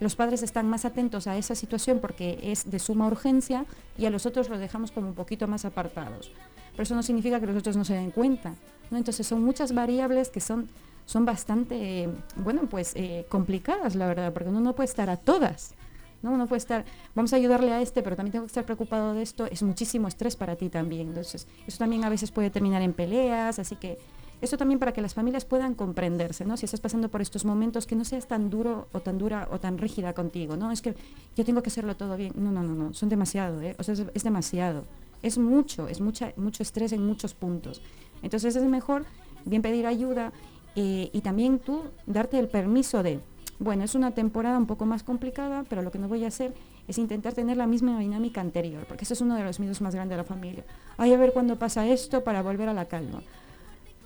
los 0.00 0.14
padres 0.14 0.42
están 0.42 0.68
más 0.68 0.84
atentos 0.84 1.26
a 1.26 1.36
esa 1.36 1.54
situación 1.54 1.98
porque 2.00 2.38
es 2.42 2.70
de 2.70 2.78
suma 2.78 3.06
urgencia 3.06 3.64
y 3.96 4.06
a 4.06 4.10
los 4.10 4.26
otros 4.26 4.48
los 4.48 4.60
dejamos 4.60 4.92
como 4.92 5.08
un 5.08 5.14
poquito 5.14 5.48
más 5.48 5.64
apartados. 5.64 6.30
Pero 6.72 6.82
eso 6.84 6.94
no 6.94 7.02
significa 7.02 7.40
que 7.40 7.46
los 7.46 7.56
otros 7.56 7.76
no 7.76 7.84
se 7.84 7.94
den 7.94 8.12
cuenta. 8.12 8.54
¿no? 8.90 8.98
Entonces 8.98 9.26
son 9.26 9.42
muchas 9.42 9.74
variables 9.74 10.28
que 10.30 10.40
son, 10.40 10.68
son 11.06 11.24
bastante, 11.24 12.08
bueno, 12.36 12.62
pues 12.70 12.92
eh, 12.94 13.26
complicadas, 13.28 13.96
la 13.96 14.06
verdad, 14.06 14.32
porque 14.32 14.48
uno 14.48 14.60
no 14.60 14.74
puede 14.74 14.88
estar 14.88 15.10
a 15.10 15.16
todas. 15.16 15.74
¿No? 16.22 16.32
Uno 16.32 16.46
puede 16.46 16.58
estar, 16.58 16.84
vamos 17.14 17.32
a 17.32 17.36
ayudarle 17.36 17.72
a 17.72 17.80
este, 17.80 18.02
pero 18.02 18.16
también 18.16 18.32
tengo 18.32 18.44
que 18.44 18.50
estar 18.50 18.64
preocupado 18.64 19.14
de 19.14 19.22
esto, 19.22 19.46
es 19.46 19.62
muchísimo 19.62 20.08
estrés 20.08 20.36
para 20.36 20.56
ti 20.56 20.68
también. 20.68 21.08
Entonces, 21.08 21.46
eso 21.66 21.78
también 21.78 22.04
a 22.04 22.08
veces 22.08 22.30
puede 22.30 22.50
terminar 22.50 22.82
en 22.82 22.92
peleas, 22.92 23.58
así 23.58 23.76
que 23.76 23.98
eso 24.40 24.56
también 24.56 24.78
para 24.78 24.92
que 24.92 25.02
las 25.02 25.14
familias 25.14 25.44
puedan 25.44 25.74
comprenderse, 25.74 26.44
¿no? 26.44 26.56
Si 26.56 26.64
estás 26.64 26.80
pasando 26.80 27.08
por 27.08 27.20
estos 27.20 27.44
momentos, 27.44 27.86
que 27.86 27.96
no 27.96 28.04
seas 28.04 28.28
tan 28.28 28.50
duro 28.50 28.88
o 28.92 29.00
tan 29.00 29.18
dura 29.18 29.48
o 29.50 29.58
tan 29.58 29.78
rígida 29.78 30.12
contigo, 30.12 30.56
¿no? 30.56 30.70
Es 30.70 30.80
que 30.80 30.94
yo 31.36 31.44
tengo 31.44 31.60
que 31.62 31.70
hacerlo 31.70 31.96
todo 31.96 32.16
bien. 32.16 32.32
No, 32.36 32.52
no, 32.52 32.62
no, 32.62 32.74
no, 32.74 32.94
son 32.94 33.08
demasiado, 33.08 33.60
¿eh? 33.62 33.74
O 33.78 33.82
sea, 33.82 33.94
es, 34.14 34.22
demasiado. 34.22 34.84
Es 35.22 35.38
mucho, 35.38 35.88
es 35.88 36.00
mucha, 36.00 36.32
mucho 36.36 36.62
estrés 36.62 36.92
en 36.92 37.04
muchos 37.04 37.34
puntos. 37.34 37.82
Entonces 38.22 38.54
es 38.54 38.62
mejor 38.62 39.06
bien 39.44 39.62
pedir 39.62 39.86
ayuda 39.86 40.32
eh, 40.76 41.10
y 41.12 41.20
también 41.22 41.58
tú 41.58 41.82
darte 42.06 42.38
el 42.38 42.46
permiso 42.46 43.02
de, 43.02 43.20
bueno, 43.58 43.84
es 43.84 43.94
una 43.94 44.12
temporada 44.12 44.56
un 44.56 44.66
poco 44.66 44.86
más 44.86 45.02
complicada, 45.02 45.64
pero 45.68 45.82
lo 45.82 45.90
que 45.90 45.98
no 45.98 46.08
voy 46.08 46.24
a 46.24 46.28
hacer 46.28 46.54
es 46.86 46.98
intentar 46.98 47.32
tener 47.34 47.56
la 47.56 47.66
misma 47.66 47.98
dinámica 47.98 48.40
anterior, 48.40 48.84
porque 48.86 49.04
ese 49.04 49.14
es 49.14 49.20
uno 49.20 49.34
de 49.34 49.44
los 49.44 49.58
miedos 49.58 49.80
más 49.80 49.94
grandes 49.94 50.16
de 50.16 50.22
la 50.22 50.28
familia. 50.28 50.64
Ay, 50.96 51.12
a 51.12 51.18
ver 51.18 51.32
cuándo 51.32 51.58
pasa 51.58 51.86
esto 51.86 52.22
para 52.22 52.42
volver 52.42 52.68
a 52.68 52.74
la 52.74 52.84
calma. 52.86 53.20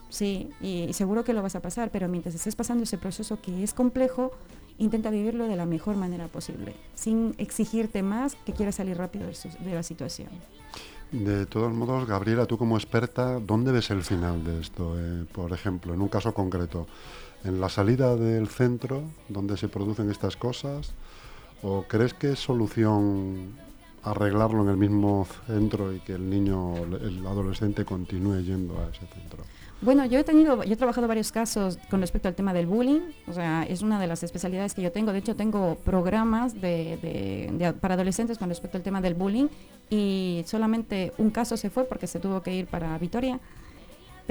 Sí, 0.08 0.50
y, 0.60 0.92
seguro 0.92 1.24
que 1.24 1.32
lo 1.32 1.42
vas 1.42 1.54
a 1.54 1.60
pasar, 1.60 1.90
pero 1.90 2.08
mientras 2.08 2.34
estés 2.34 2.54
pasando 2.54 2.84
ese 2.84 2.98
proceso 2.98 3.40
que 3.40 3.62
es 3.62 3.72
complejo, 3.72 4.32
intenta 4.78 5.10
vivirlo 5.10 5.48
de 5.48 5.56
la 5.56 5.64
mejor 5.64 5.96
manera 5.96 6.28
posible, 6.28 6.74
sin 6.94 7.34
exigirte 7.38 8.02
más 8.02 8.34
que 8.44 8.52
quieras 8.52 8.74
salir 8.74 8.98
rápido 8.98 9.26
de, 9.26 9.74
la 9.74 9.82
situación. 9.82 10.28
De 11.12 11.46
todos 11.46 11.72
modos, 11.72 12.06
Gabriela, 12.06 12.46
tú 12.46 12.58
como 12.58 12.76
experta, 12.76 13.38
¿dónde 13.38 13.72
ves 13.72 13.90
el 13.90 14.02
final 14.02 14.44
de 14.44 14.60
esto? 14.60 14.98
Eh, 14.98 15.24
por 15.32 15.52
ejemplo, 15.52 15.94
en 15.94 16.02
un 16.02 16.08
caso 16.08 16.34
concreto, 16.34 16.86
en 17.44 17.60
la 17.60 17.68
salida 17.68 18.16
del 18.16 18.48
centro 18.48 19.02
donde 19.28 19.56
se 19.56 19.68
producen 19.68 20.10
estas 20.10 20.36
cosas? 20.36 20.92
¿O 21.62 21.84
crees 21.88 22.14
que 22.14 22.32
es 22.32 22.38
solución 22.38 23.56
arreglarlo 24.02 24.62
en 24.62 24.68
el 24.68 24.76
mismo 24.76 25.26
centro 25.46 25.92
y 25.92 26.00
que 26.00 26.14
el 26.14 26.28
niño, 26.28 26.74
el 26.76 27.24
adolescente 27.26 27.84
continúe 27.84 28.40
yendo 28.40 28.78
a 28.78 28.88
ese 28.88 29.06
centro? 29.06 29.44
Bueno, 29.82 30.06
yo 30.06 30.20
he 30.20 30.24
tenido, 30.24 30.62
yo 30.62 30.74
he 30.74 30.76
trabajado 30.76 31.08
varios 31.08 31.32
casos 31.32 31.76
con 31.90 32.00
respecto 32.00 32.28
al 32.28 32.36
tema 32.36 32.52
del 32.52 32.66
bullying, 32.66 33.00
o 33.26 33.32
sea, 33.32 33.64
es 33.64 33.82
una 33.82 33.98
de 33.98 34.06
las 34.06 34.22
especialidades 34.22 34.74
que 34.74 34.82
yo 34.82 34.92
tengo. 34.92 35.12
De 35.12 35.18
hecho, 35.18 35.34
tengo 35.34 35.74
programas 35.84 36.60
de, 36.60 37.74
para 37.80 37.94
adolescentes 37.94 38.38
con 38.38 38.48
respecto 38.48 38.76
al 38.76 38.84
tema 38.84 39.00
del 39.00 39.14
bullying 39.14 39.48
y 39.90 40.44
solamente 40.46 41.12
un 41.18 41.30
caso 41.30 41.56
se 41.56 41.68
fue 41.68 41.82
porque 41.82 42.06
se 42.06 42.20
tuvo 42.20 42.42
que 42.42 42.54
ir 42.54 42.66
para 42.66 42.96
Vitoria 42.98 43.40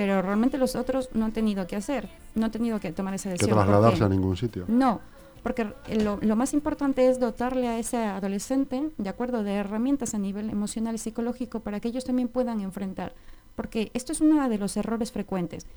pero 0.01 0.19
realmente 0.23 0.57
los 0.57 0.75
otros 0.75 1.09
no 1.13 1.25
han 1.25 1.31
tenido 1.31 1.67
que 1.67 1.75
hacer, 1.75 2.09
no 2.33 2.45
han 2.47 2.51
tenido 2.51 2.79
que 2.79 2.91
tomar 2.91 3.13
esa 3.13 3.29
decisión. 3.29 3.51
¿Que 3.51 3.53
trasladarse 3.53 4.03
a 4.03 4.09
ningún 4.09 4.35
sitio? 4.35 4.65
No, 4.67 4.99
Porque 5.43 5.67
lo, 5.93 6.17
lo, 6.19 6.35
más 6.35 6.55
importante 6.55 7.07
es 7.07 7.19
dotarle 7.19 7.67
a 7.67 7.77
ese 7.77 7.97
adolescente, 7.97 8.89
de 8.97 9.09
acuerdo, 9.09 9.43
de 9.43 9.53
herramientas 9.53 10.15
a 10.15 10.17
nivel 10.17 10.49
emocional 10.49 10.95
y 10.95 10.97
psicológico 10.97 11.59
para 11.59 11.79
que 11.79 11.89
ellos 11.89 12.03
también 12.03 12.29
puedan 12.29 12.61
enfrentar. 12.61 13.13
Porque 13.55 13.91
esto 13.93 14.11
es 14.11 14.21
uno 14.21 14.49
de 14.49 14.57
los 14.57 14.75
errores 14.75 15.11
frecuentes. 15.11 15.67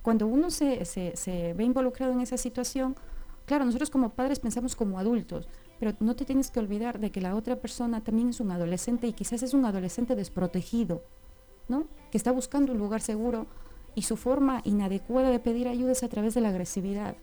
Cuando 0.00 0.28
uno 0.28 0.50
se, 0.50 0.86
se, 0.86 1.14
se 1.14 1.52
ve 1.52 1.64
involucrado 1.64 2.14
en 2.14 2.22
esa 2.22 2.38
situación, 2.38 2.96
claro, 3.44 3.66
nosotros 3.66 3.90
como 3.90 4.14
padres 4.14 4.40
pensamos 4.40 4.74
como 4.76 4.98
adultos, 4.98 5.46
pero 5.78 5.92
no 6.00 6.16
te 6.16 6.24
tienes 6.24 6.50
que 6.50 6.58
olvidar 6.58 7.00
de 7.00 7.10
que 7.10 7.20
la 7.20 7.34
otra 7.34 7.56
persona 7.56 8.00
también 8.02 8.30
es 8.30 8.40
un 8.40 8.50
adolescente 8.50 9.06
y 9.08 9.12
quizás 9.12 9.42
es 9.42 9.52
un 9.52 9.66
adolescente 9.66 10.16
desprotegido, 10.16 11.02
¿no? 11.68 11.84
Que 12.10 12.16
está 12.16 12.32
buscando 12.32 12.72
un 12.72 12.78
lugar 12.78 13.02
seguro 13.02 13.46
y 13.94 14.02
su 14.02 14.16
forma 14.16 14.60
inadecuada 14.64 15.30
de 15.30 15.38
pedir 15.38 15.68
ayuda 15.68 15.92
es 15.92 16.02
a 16.02 16.08
través 16.08 16.34
de 16.34 16.40
la 16.40 16.48
agresividad. 16.48 17.16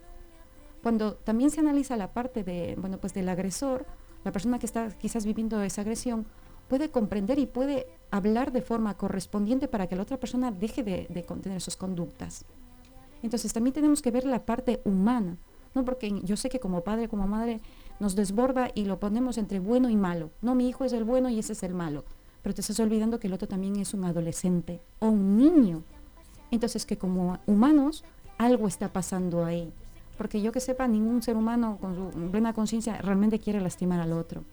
Cuando 0.82 1.14
también 1.14 1.52
se 1.52 1.60
analiza 1.60 1.96
la 1.98 2.12
parte 2.12 2.44
de, 2.44 2.76
bueno, 2.78 2.98
pues 2.98 3.14
del 3.14 3.30
agresor, 3.30 3.86
la 4.24 4.32
persona 4.32 4.60
que 4.60 4.66
está 4.66 4.90
quizás 4.98 5.26
viviendo 5.26 5.62
esa 5.62 5.82
agresión 5.82 6.26
puede 6.68 6.90
comprender 6.90 7.38
y 7.38 7.46
puede 7.46 7.86
hablar 8.12 8.52
de 8.52 8.62
forma 8.62 8.96
correspondiente 8.96 9.68
para 9.68 9.88
que 9.88 9.96
la 9.96 10.04
otra 10.04 10.20
persona 10.20 10.52
deje 10.52 10.84
de, 10.84 11.24
contener 11.28 11.62
sus 11.62 11.76
conductas. 11.76 12.46
Entonces 13.22 13.54
también 13.54 13.74
tenemos 13.74 14.02
que 14.02 14.10
ver 14.10 14.26
la 14.26 14.46
parte 14.46 14.82
humana, 14.86 15.38
¿no? 15.76 15.86
Porque 15.86 16.22
yo 16.24 16.38
sé 16.38 16.50
que 16.50 16.60
como 16.60 16.82
padre, 16.82 17.08
como 17.08 17.28
madre, 17.28 17.62
nos 18.00 18.16
desborda 18.16 18.72
y 18.74 18.86
lo 18.86 19.00
ponemos 19.00 19.38
entre 19.38 19.60
bueno 19.60 19.90
y 19.90 19.96
malo. 19.96 20.32
No, 20.42 20.56
mi 20.56 20.68
hijo 20.68 20.86
es 20.86 20.94
el 20.94 21.04
bueno 21.04 21.30
y 21.30 21.40
ese 21.40 21.54
es 21.54 21.64
el 21.64 21.74
malo. 21.74 22.04
Pero 22.42 22.56
te 22.56 22.62
estás 22.62 22.80
olvidando 22.80 23.20
que 23.20 23.28
el 23.28 23.34
otro 23.34 23.48
también 23.48 23.76
es 23.76 23.94
un 23.94 24.06
adolescente 24.06 24.82
o 25.00 25.08
un 25.08 25.38
niño. 25.38 25.84
Entonces 26.52 26.86
que 26.86 26.98
como 26.98 27.40
humanos 27.48 28.04
algo 28.38 28.68
está 28.68 28.90
pasando 28.90 29.44
ahí 29.46 29.74
porque 30.22 30.40
yo 30.40 30.52
que 30.52 30.60
sepa, 30.60 30.88
ningún 30.88 31.24
ser 31.24 31.36
humano 31.36 31.80
con 31.82 31.96
su 31.96 32.30
plena 32.30 32.54
conciencia 32.54 32.96
realmente 33.02 33.40
quiere 33.40 33.60
lastimar 33.60 34.00
al 34.00 34.14
otro. 34.14 34.44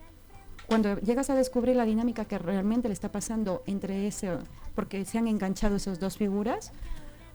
Cuando 0.66 0.98
llegas 1.00 1.28
a 1.28 1.34
descubrir 1.34 1.76
la 1.76 1.84
dinámica 1.84 2.24
que 2.24 2.38
realmente 2.38 2.88
le 2.88 2.94
está 2.94 3.12
pasando 3.12 3.62
entre 3.66 4.06
ese, 4.06 4.30
porque 4.74 5.04
se 5.04 5.18
han 5.18 5.28
enganchado 5.28 5.76
esas 5.76 6.00
dos 6.00 6.16
figuras, 6.16 6.72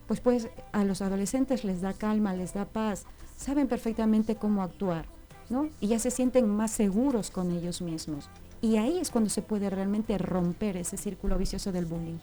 pues 0.08 0.20
pues 0.20 0.50
a 0.72 0.84
los 0.84 1.04
adolescentes 1.04 1.64
les 1.64 1.82
da 1.82 1.94
calma, 1.94 2.34
les 2.34 2.56
da 2.56 2.66
paz, 2.66 3.06
saben 3.38 3.68
perfectamente 3.68 4.36
cómo 4.36 4.64
actuar, 4.64 5.06
¿no? 5.52 5.70
Y 5.80 5.90
ya 5.90 6.00
se 6.00 6.10
sienten 6.10 6.50
más 6.50 6.72
seguros 6.72 7.30
con 7.30 7.52
ellos 7.52 7.84
mismos. 7.84 8.32
Y 8.62 8.78
ahí 8.78 8.98
es 8.98 9.12
cuando 9.12 9.30
se 9.30 9.44
puede 9.44 9.70
realmente 9.70 10.18
romper 10.18 10.78
ese 10.78 10.98
círculo 10.98 11.38
vicioso 11.38 11.72
del 11.72 11.86
bullying. 11.86 12.18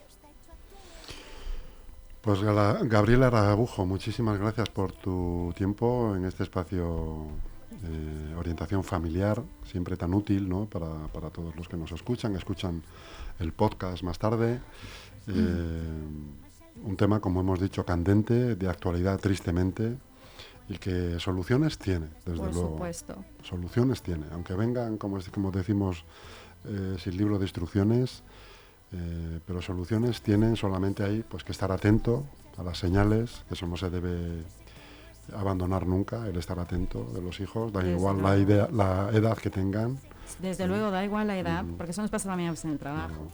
Pues 2.23 2.43
Gabriela 2.43 3.29
Arabujo, 3.29 3.87
muchísimas 3.87 4.39
gracias 4.39 4.69
por 4.69 4.93
tu 4.93 5.55
tiempo 5.57 6.15
en 6.15 6.27
este 6.27 6.43
espacio 6.43 7.27
de 7.81 8.35
orientación 8.35 8.85
familiar, 8.85 9.43
siempre 9.65 9.97
tan 9.97 10.13
útil 10.13 10.47
¿no? 10.47 10.67
para, 10.67 11.07
para, 11.15 11.31
todos 11.31 11.57
los 11.57 11.67
que 11.67 11.79
nos 11.79 11.93
escuchan, 11.93 12.37
escuchan 12.37 12.83
el 13.39 13.53
podcast 13.53 14.03
más 14.03 14.19
tarde. 14.19 14.61
Eh, 15.29 15.83
un 16.85 16.97
tema, 16.97 17.21
como 17.21 17.41
hemos 17.41 17.59
dicho, 17.59 17.87
candente, 17.87 18.55
de 18.55 18.69
actualidad 18.69 19.19
tristemente, 19.19 19.97
y 20.69 20.77
que 20.77 21.19
soluciones 21.19 21.79
tiene, 21.79 22.09
desde 22.27 22.39
por 22.39 22.55
luego. 22.55 22.71
Supuesto. 22.73 23.25
Soluciones 23.43 24.03
tiene, 24.03 24.27
aunque 24.33 24.55
vengan, 24.55 24.99
como, 24.99 25.19
como 25.33 25.51
decimos, 25.51 26.05
eh, 26.67 26.97
sin 26.99 27.17
libro 27.17 27.39
de 27.39 27.45
instrucciones, 27.45 28.23
eh, 28.93 29.41
pero 29.47 29.63
soluciones 29.63 30.21
tienen 30.23 30.57
solamente 30.57 31.05
ahí 31.05 31.25
pues 31.29 31.45
que 31.45 31.53
estar 31.53 31.71
atento 31.71 32.25
a 32.59 32.63
las 32.63 32.79
señales, 32.79 33.45
que 33.49 33.55
eso 33.55 33.67
no 33.67 33.77
se 33.77 33.89
debe 33.91 34.45
abandonar 35.35 35.87
nunca, 35.87 36.27
el 36.27 36.37
estar 36.37 36.59
atento 36.59 37.05
de 37.15 37.23
los 37.23 37.39
hijos, 37.41 37.73
da 37.73 37.87
igual 37.87 38.23
la, 38.23 38.37
idea, 38.37 38.69
la 38.73 39.11
edad 39.13 39.39
que 39.39 39.51
tengan. 39.51 39.99
Desde 40.41 40.67
luego, 40.67 40.91
da 40.91 41.05
igual 41.05 41.27
la 41.29 41.39
edad, 41.39 41.65
porque 41.77 41.93
eso 41.93 42.03
nos 42.03 42.11
pasa 42.11 42.29
también 42.29 42.55
en 42.63 42.71
el 42.71 42.79
trabajo. 42.79 43.31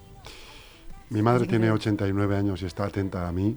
Mi 1.09 1.23
madre 1.23 1.47
tiene 1.47 1.71
89 1.71 2.37
años 2.37 2.63
y 2.63 2.67
está 2.67 2.85
atenta 2.85 3.29
a 3.29 3.33
mí, 3.33 3.57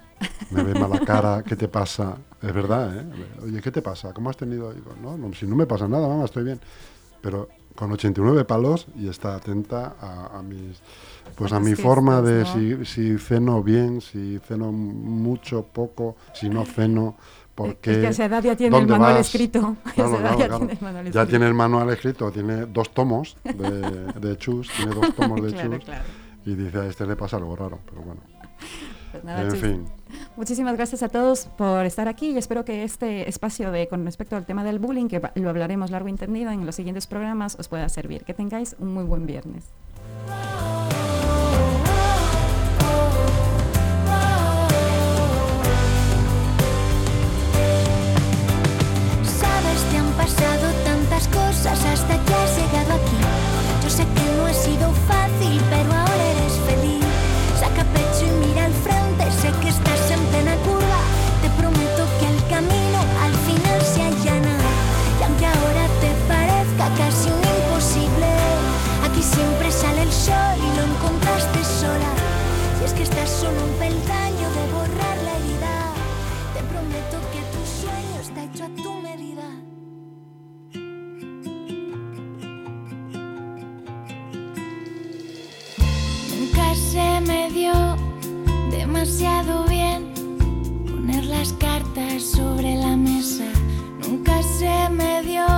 me 0.51 0.63
ve 0.63 0.79
mala 0.79 0.99
cara, 0.99 1.43
¿qué 1.43 1.55
te 1.55 1.67
pasa? 1.67 2.15
Es 2.41 2.53
verdad, 2.53 2.95
¿eh? 2.95 3.05
Oye, 3.43 3.61
¿qué 3.61 3.71
te 3.71 3.81
pasa? 3.81 4.13
¿Cómo 4.13 4.29
has 4.29 4.37
tenido? 4.37 4.71
no, 5.01 5.17
no, 5.17 5.33
si 5.33 5.47
no 5.47 5.55
me 5.55 5.65
pasa 5.65 5.87
nada, 5.87 6.07
mamá, 6.07 6.25
estoy 6.25 6.43
bien. 6.43 6.59
Pero 7.21 7.49
con 7.79 7.93
89 7.93 8.43
palos 8.43 8.87
y 8.93 9.07
está 9.07 9.35
atenta 9.35 9.95
a, 10.01 10.41
mis 10.41 10.81
pues 11.35 11.53
a 11.53 11.61
mi 11.61 11.75
forma 11.75 12.21
de 12.21 12.45
si, 12.45 12.83
si, 12.83 13.17
ceno 13.17 13.63
bien, 13.63 14.01
si 14.01 14.37
ceno 14.39 14.73
mucho, 14.73 15.63
poco, 15.63 16.17
si 16.33 16.49
no 16.49 16.65
ceno, 16.65 17.15
porque... 17.55 17.91
Es 17.91 17.97
que 17.99 18.07
a 18.07 18.09
esa 18.09 18.25
edad 18.25 18.43
ya 18.43 18.57
tiene 18.57 18.77
el 18.77 18.85
manual 18.85 19.15
escrito. 19.15 19.77
ya, 21.13 21.25
tiene 21.25 21.47
el 21.47 21.53
manual 21.53 21.89
escrito, 21.91 22.29
tiene 22.31 22.65
dos 22.65 22.93
tomos 22.93 23.37
de, 23.45 24.11
de 24.19 24.37
chus, 24.37 24.69
tiene 24.75 24.93
dos 24.95 25.15
tomos 25.15 25.41
de 25.41 25.53
chus. 25.53 25.85
Y 26.45 26.55
dice, 26.55 26.79
a 26.79 26.85
este 26.85 27.07
le 27.07 27.15
pasa 27.15 27.37
algo 27.37 27.55
raro, 27.55 27.79
pero 27.85 28.01
bueno. 28.01 28.19
Pues 29.11 29.53
en 29.53 29.59
fin. 29.59 29.85
Muchísimas 30.35 30.75
gracias 30.75 31.03
a 31.03 31.09
todos 31.09 31.45
por 31.57 31.85
estar 31.85 32.07
aquí 32.07 32.31
y 32.31 32.37
espero 32.37 32.65
que 32.65 32.83
este 32.83 33.27
espacio 33.29 33.71
de 33.71 33.87
con 33.87 34.05
respecto 34.05 34.35
al 34.35 34.45
tema 34.45 34.63
del 34.63 34.79
bullying, 34.79 35.07
que 35.07 35.21
lo 35.35 35.49
hablaremos 35.49 35.91
largo 35.91 36.07
y 36.07 36.11
entendido 36.11 36.51
en 36.51 36.65
los 36.65 36.75
siguientes 36.75 37.07
programas, 37.07 37.57
os 37.59 37.67
pueda 37.67 37.87
servir. 37.89 38.23
Que 38.23 38.33
tengáis 38.33 38.75
un 38.79 38.93
muy 38.93 39.03
buen 39.03 39.25
viernes. 39.25 39.65
A 78.61 78.67
tu 78.75 78.93
medida. 79.01 79.47
Nunca 86.37 86.75
se 86.75 87.21
me 87.21 87.49
dio 87.51 87.73
demasiado 88.69 89.63
bien 89.65 90.11
poner 90.85 91.25
las 91.25 91.53
cartas 91.53 92.23
sobre 92.23 92.75
la 92.75 92.97
mesa. 92.97 93.45
Nunca 94.01 94.41
se 94.43 94.89
me 94.89 95.21
dio 95.23 95.48